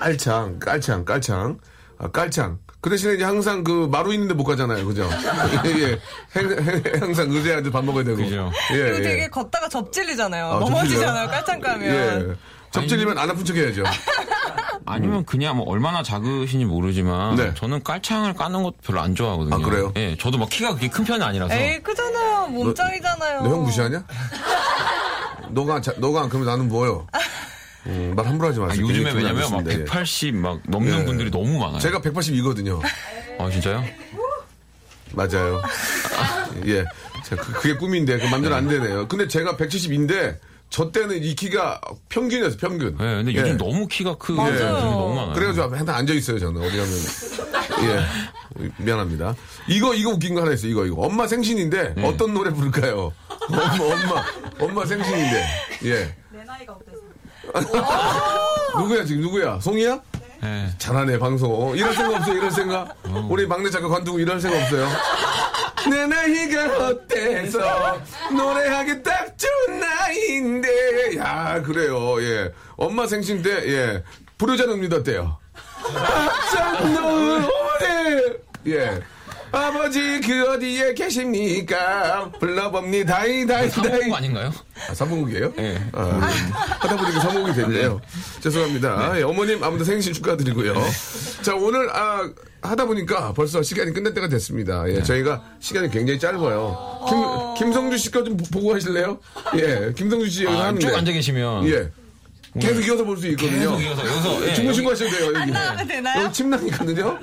깔창, 0.00 0.58
깔창, 0.58 1.04
깔창. 1.04 1.58
아, 1.98 2.08
깔창. 2.08 2.58
그 2.80 2.88
대신에 2.88 3.14
이제 3.14 3.24
항상 3.24 3.62
그 3.64 3.86
마루 3.90 4.14
있는데 4.14 4.32
못 4.32 4.44
가잖아요. 4.44 4.86
그죠? 4.86 5.08
예, 5.66 5.80
예. 5.92 6.98
항상 6.98 7.30
의자에 7.30 7.62
밥 7.70 7.84
먹어야 7.84 8.04
되고. 8.04 8.16
그죠. 8.16 8.50
예, 8.72 8.76
그리고 8.78 8.96
예. 8.98 9.02
되게 9.02 9.28
걷다가 9.28 9.68
접질리잖아요. 9.68 10.46
아, 10.46 10.58
넘어지잖아요. 10.60 11.26
접질려요? 11.26 11.28
깔창 11.28 11.60
까면. 11.60 12.30
예. 12.30 12.36
접질리면 12.70 13.18
안 13.18 13.28
아픈 13.30 13.44
척 13.44 13.56
해야죠. 13.56 13.84
아니면 14.86 15.24
그냥 15.26 15.56
뭐 15.56 15.68
얼마나 15.68 16.02
작으신지 16.02 16.64
모르지만 16.64 17.34
네. 17.36 17.52
저는 17.54 17.82
깔창을 17.82 18.34
까는 18.34 18.62
것도 18.62 18.76
별로 18.84 19.00
안 19.00 19.14
좋아하거든요. 19.14 19.54
아, 19.54 19.58
그래요? 19.58 19.92
예, 19.96 20.16
저도 20.16 20.38
막 20.38 20.48
키가 20.48 20.70
그렇게 20.70 20.88
큰 20.88 21.04
편이 21.04 21.22
아니라서. 21.22 21.54
에이, 21.54 21.82
크잖아요. 21.82 22.46
몸짱이잖아요. 22.48 23.42
너 23.42 23.48
형 23.50 23.62
무시하냐? 23.64 24.04
너가, 25.50 25.80
자, 25.80 25.92
너가 25.98 26.22
안 26.22 26.28
그러면 26.28 26.46
나는 26.48 26.68
뭐요? 26.68 27.06
음, 27.86 28.12
말 28.16 28.26
함부로 28.26 28.48
하지 28.48 28.60
아, 28.60 28.64
마세요. 28.66 28.82
요즘에 28.82 29.12
굉장히 29.12 29.16
왜냐면 29.24 29.40
막 29.40 29.46
기분 29.46 29.64
나쁘십니다, 29.64 29.80
예. 29.80 29.84
180 29.84 30.34
막 30.36 30.60
넘는 30.68 31.00
예. 31.00 31.04
분들이 31.04 31.30
너무 31.30 31.58
많아요. 31.58 31.78
제가 31.78 32.00
182거든요. 32.00 32.80
아 33.38 33.50
진짜요? 33.50 33.84
맞아요. 35.12 35.62
예. 36.66 36.84
자, 37.24 37.36
그, 37.36 37.52
그게 37.52 37.76
꿈인데, 37.76 38.18
그 38.18 38.26
맘대로 38.26 38.54
안 38.54 38.68
되네요. 38.68 39.08
근데 39.08 39.26
제가 39.26 39.56
170인데, 39.56 40.38
저 40.70 40.90
때는 40.92 41.22
이 41.22 41.34
키가 41.34 41.80
평균이었어요, 42.08 42.58
평균. 42.58 42.92
예, 43.00 43.04
근데 43.16 43.34
예. 43.34 43.40
요즘 43.40 43.56
너무 43.56 43.86
키가 43.88 44.16
크고. 44.16 44.42
분들이 44.44 44.64
너무 44.64 45.14
많아요. 45.14 45.32
그래가지고 45.34 45.74
항상 45.74 45.94
앉아 45.96 46.12
있어요, 46.12 46.38
저는. 46.38 46.60
어디 46.62 46.76
가면. 46.76 46.92
예. 47.88 48.72
미안합니다. 48.78 49.34
이거, 49.68 49.94
이거 49.94 50.10
웃긴 50.10 50.34
거 50.34 50.42
하나 50.42 50.52
있어요, 50.52 50.70
이거, 50.70 50.86
이거. 50.86 51.02
엄마 51.02 51.26
생신인데, 51.26 51.94
네. 51.96 52.06
어떤 52.06 52.32
노래 52.34 52.50
부를까요? 52.50 53.12
엄마, 53.48 53.62
엄마, 53.74 54.24
엄마 54.60 54.86
생신인데. 54.86 55.46
예. 55.84 56.16
내 56.30 56.44
나이가 56.44 56.74
어때서? 56.74 57.05
누구야, 58.78 59.04
지금 59.04 59.22
누구야? 59.22 59.60
송이야? 59.60 60.00
예. 60.44 60.68
잘하네, 60.78 61.18
방송. 61.18 61.76
이럴 61.76 61.94
생각 61.94 62.16
없어요, 62.16 62.36
이럴 62.36 62.50
생각? 62.50 62.96
우리 63.28 63.46
막내 63.46 63.70
작가 63.70 63.88
관두고 63.88 64.18
이럴 64.18 64.40
생각 64.40 64.62
없어요? 64.62 64.88
내 65.90 66.06
나이가 66.06 66.88
어때서 66.88 68.00
노래하기 68.34 69.02
딱 69.02 69.34
좋은 69.38 69.80
나이인데. 69.80 71.16
야, 71.18 71.62
그래요, 71.62 72.20
예. 72.22 72.52
엄마 72.76 73.06
생신 73.06 73.42
때, 73.42 73.50
예. 73.50 74.02
부르자는 74.36 74.92
어때요? 74.92 75.38
깜짝 75.82 76.90
놀래. 76.90 78.36
예. 78.66 79.00
아버지 79.56 80.20
그 80.20 80.50
어디에 80.52 80.92
계십니까? 80.92 82.30
불러봅니다. 82.38 83.14
다이 83.16 83.46
다이 83.46 83.70
다이. 83.70 84.12
아닌가요? 84.12 84.52
아, 84.90 84.94
삼봉국이에요? 84.94 85.52
예. 85.58 85.80
아, 85.92 86.02
하다 86.80 86.96
보니까 86.96 87.20
삼봉이 87.20 87.54
됐네요. 87.54 88.00
죄송합니다. 88.40 89.18
예, 89.18 89.22
어머님 89.22 89.62
아무튼 89.64 89.86
생신 89.86 90.12
축하드리고요. 90.12 90.74
자 91.40 91.54
오늘 91.54 91.88
아, 91.90 92.28
하다 92.60 92.84
보니까 92.84 93.32
벌써 93.32 93.62
시간이 93.62 93.92
끝날 93.94 94.12
때가 94.12 94.28
됐습니다. 94.28 94.84
예, 94.90 95.02
저희가 95.02 95.42
시간이 95.60 95.90
굉장히 95.90 96.18
짧아요. 96.20 97.06
김, 97.56 97.66
김성주 97.66 97.96
씨거 97.96 98.24
좀 98.24 98.36
보- 98.36 98.44
보고 98.50 98.74
하실래요? 98.74 99.18
예, 99.56 99.92
김성주 99.96 100.28
씨 100.28 100.44
여기 100.44 100.54
아, 100.56 100.64
하는데. 100.66 100.86
쭉 100.86 100.94
앉아 100.94 101.12
계시면 101.12 101.66
예. 101.68 101.90
계속 102.60 102.86
이어서 102.86 103.04
볼 103.04 103.16
수 103.18 103.26
있거든요. 103.28 103.76
계속 103.76 103.82
이어서 103.82 104.06
여기서 104.06 104.48
예, 104.48 104.54
주무시고 104.54 104.90
하셔도 104.90 105.10
돼요, 105.10 105.26
여기. 105.26 105.38
안 105.38 105.50
나가면 105.50 105.86
되나요? 105.88 106.22
여기 106.24 106.32
침낭 106.32 106.66
있거든요. 106.68 107.18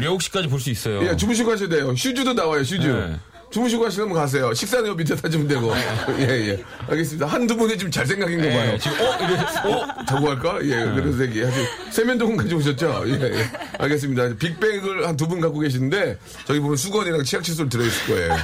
려욱씨까지 0.00 0.48
볼 0.48 0.60
수 0.60 0.70
있어요. 0.70 1.06
예, 1.06 1.16
주무시고 1.16 1.52
하셔도 1.52 1.74
돼요. 1.76 1.94
슈즈도 1.94 2.32
나와요, 2.32 2.64
슈즈. 2.64 2.86
네. 2.86 3.16
주무시고 3.48 3.86
하시면 3.86 4.12
가세요. 4.12 4.52
식사는 4.52 4.86
요 4.88 4.94
밑에 4.94 5.14
사주면 5.14 5.46
되고. 5.46 5.72
예, 6.18 6.48
예. 6.48 6.64
알겠습니다. 6.88 7.26
한두 7.26 7.56
분이 7.56 7.78
좀잘 7.78 8.04
생각인 8.04 8.42
거 8.42 8.48
봐요. 8.48 8.72
예, 8.74 8.78
지금 8.78 8.96
어 9.00 9.16
이래 9.20 9.34
어 9.72 9.86
자고 10.08 10.30
할까? 10.30 10.58
예, 10.62 10.70
그래서 10.94 11.22
얘기 11.22 11.44
아주 11.44 11.64
세면도구 11.92 12.36
가져오셨죠? 12.36 13.04
예, 13.06 13.12
예. 13.12 13.50
알겠습니다. 13.78 14.34
big 14.36 14.59
bag을 14.59 15.06
한 15.06 15.16
두 15.16 15.28
분 15.28 15.40
갖고 15.40 15.60
계시는데, 15.60 16.18
저기 16.46 16.58
보면 16.60 16.76
수건이랑 16.76 17.22
치약 17.22 17.44
칫솔 17.44 17.68
들어있을 17.68 18.06
거예요. 18.14 18.36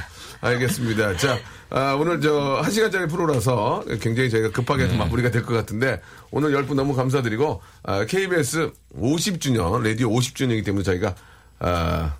알겠습니다. 0.43 1.15
자, 1.17 1.37
아, 1.69 1.95
오늘 1.99 2.19
저, 2.21 2.59
한 2.61 2.69
시간짜리 2.69 3.07
프로라서 3.07 3.83
굉장히 4.01 4.29
저희가 4.29 4.51
급하게 4.51 4.87
좀 4.89 4.97
마무리가 4.97 5.31
될 5.31 5.43
것 5.43 5.53
같은데, 5.53 6.01
오늘 6.31 6.51
열 6.53 6.65
분 6.65 6.75
너무 6.77 6.93
감사드리고, 6.95 7.61
아, 7.83 8.05
KBS 8.05 8.71
50주년, 8.99 9.81
라디오 9.81 10.09
50주년이기 10.09 10.65
때문에 10.65 10.83
저희가, 10.83 11.15
아, 11.59 12.15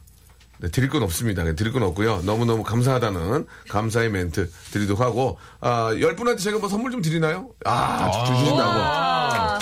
네, 0.59 0.69
드릴 0.69 0.87
건 0.89 1.03
없습니다. 1.03 1.43
네, 1.43 1.55
드릴 1.55 1.73
건 1.73 1.83
없고요. 1.83 2.21
너무너무 2.23 2.63
감사하다는 2.63 3.45
감사의 3.69 4.09
멘트 4.09 4.49
드리도록 4.71 5.01
하고, 5.01 5.37
아, 5.59 5.93
열 5.99 6.15
분한테 6.15 6.41
제가 6.41 6.59
뭐 6.59 6.69
선물 6.69 6.91
좀 6.91 7.01
드리나요? 7.01 7.49
아, 7.65 8.09
주신다고. 8.25 8.71
아, 8.71 9.59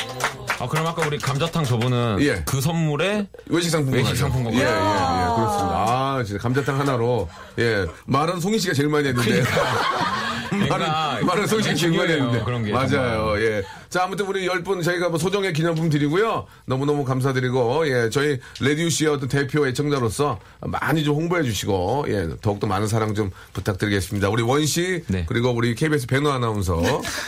아 0.59 0.67
그럼 0.67 0.85
아까 0.85 1.07
우리 1.07 1.17
감자탕 1.17 1.63
저분은 1.63 2.17
예. 2.21 2.43
그 2.45 2.61
선물에 2.61 3.27
외식 3.47 3.71
상품권. 3.71 3.99
외식. 4.03 4.15
상품권. 4.15 4.53
예, 4.53 4.57
예, 4.59 4.61
예, 4.61 4.65
그렇습니다. 4.67 5.85
아, 5.87 6.00
진짜 6.23 6.41
감자탕 6.41 6.79
하나로, 6.79 7.29
예, 7.59 7.85
말은 8.05 8.39
송희 8.39 8.59
씨가 8.59 8.73
제일 8.73 8.89
많이 8.89 9.07
했는데. 9.07 9.43
그러니까 10.49 11.19
많은 11.23 11.47
소식 11.47 11.75
중요해요, 11.77 12.07
증거했는데. 12.07 12.43
그런 12.43 12.63
게. 12.65 12.71
맞아요. 12.73 13.39
예. 13.41 13.63
자, 13.89 14.03
아무튼 14.03 14.25
우리 14.25 14.45
열 14.45 14.61
분 14.63 14.81
저희가 14.81 15.07
뭐 15.09 15.17
소정의 15.17 15.53
기념품 15.53 15.89
드리고요. 15.89 16.45
너무너무 16.65 17.05
감사드리고, 17.05 17.87
예. 17.87 18.09
저희 18.09 18.37
라디오쇼의 18.59 19.11
어떤 19.11 19.29
대표 19.29 19.65
애청자로서 19.65 20.39
많이 20.59 21.03
좀 21.05 21.15
홍보해 21.15 21.43
주시고, 21.43 22.05
예. 22.09 22.27
더욱더 22.41 22.67
많은 22.67 22.87
사랑 22.87 23.15
좀 23.15 23.31
부탁드리겠습니다. 23.53 24.29
우리 24.29 24.43
원 24.43 24.65
씨, 24.65 25.03
네. 25.07 25.25
그리고 25.27 25.51
우리 25.51 25.73
KBS 25.73 26.07
배너 26.07 26.31
아나운서, 26.31 26.81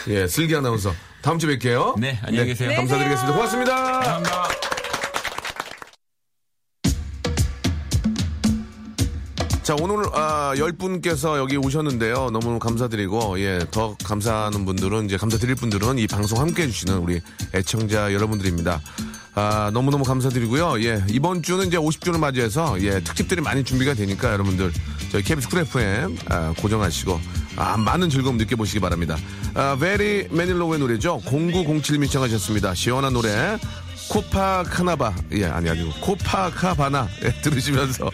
예. 0.10 0.28
슬기 0.28 0.56
아나운서. 0.56 0.94
다음 1.22 1.40
주에 1.40 1.58
뵐게요. 1.58 1.98
네, 2.00 2.20
안녕히 2.24 2.48
계세요. 2.50 2.70
네, 2.70 2.76
감사드리겠습니다. 2.76 3.34
고맙습니다. 3.34 3.76
감사합니다. 3.76 4.83
자, 9.64 9.78
오늘, 9.80 10.04
아, 10.12 10.54
열 10.58 10.74
분께서 10.74 11.38
여기 11.38 11.56
오셨는데요. 11.56 12.32
너무 12.32 12.60
감사드리고, 12.60 13.40
예, 13.40 13.66
더 13.72 13.96
감사하는 14.04 14.66
분들은, 14.66 15.06
이제 15.06 15.16
감사드릴 15.16 15.56
분들은 15.56 16.00
이 16.00 16.08
방송 16.08 16.42
함께 16.42 16.64
해주시는 16.64 16.98
우리 16.98 17.22
애청자 17.56 18.14
여러분들입니다. 18.14 18.82
아, 19.36 19.72
너무너무 19.74 20.04
감사드리고요. 20.04 20.84
예, 20.84 21.02
이번 21.08 21.42
주는 21.42 21.66
이제 21.66 21.78
50주를 21.78 22.20
맞이해서, 22.20 22.76
예, 22.82 23.00
특집들이 23.00 23.40
많이 23.40 23.64
준비가 23.64 23.94
되니까 23.94 24.34
여러분들, 24.34 24.74
저희 25.14 25.24
KBS 25.24 25.48
쿨 25.48 25.60
FM, 25.60 26.18
아, 26.28 26.54
고정하시고, 26.58 27.22
아, 27.56 27.78
많은 27.78 28.10
즐거움 28.10 28.36
느껴보시기 28.38 28.82
바랍니다. 28.82 29.16
아, 29.54 29.78
베리 29.80 30.28
매닐로우의 30.30 30.80
노래죠. 30.82 31.22
0907님 31.24 32.04
신청하셨습니다. 32.04 32.74
시원한 32.74 33.14
노래. 33.14 33.58
코파카나바. 34.10 35.14
예, 35.32 35.46
아니, 35.46 35.70
아니고, 35.70 35.90
코파카바나. 36.02 37.08
예, 37.24 37.42
들으시면서, 37.42 38.12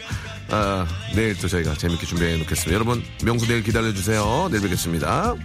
아, 0.52 0.88
내일 1.16 1.38
또 1.38 1.48
저희가 1.48 1.76
재밌게 1.76 2.06
준비해 2.06 2.36
놓겠습니다. 2.38 2.74
여러분, 2.74 3.04
명수 3.24 3.48
내일 3.48 3.64
기다려 3.64 3.94
주세요. 3.94 4.48
내일 4.50 4.64
뵙겠습니다. 4.64 5.36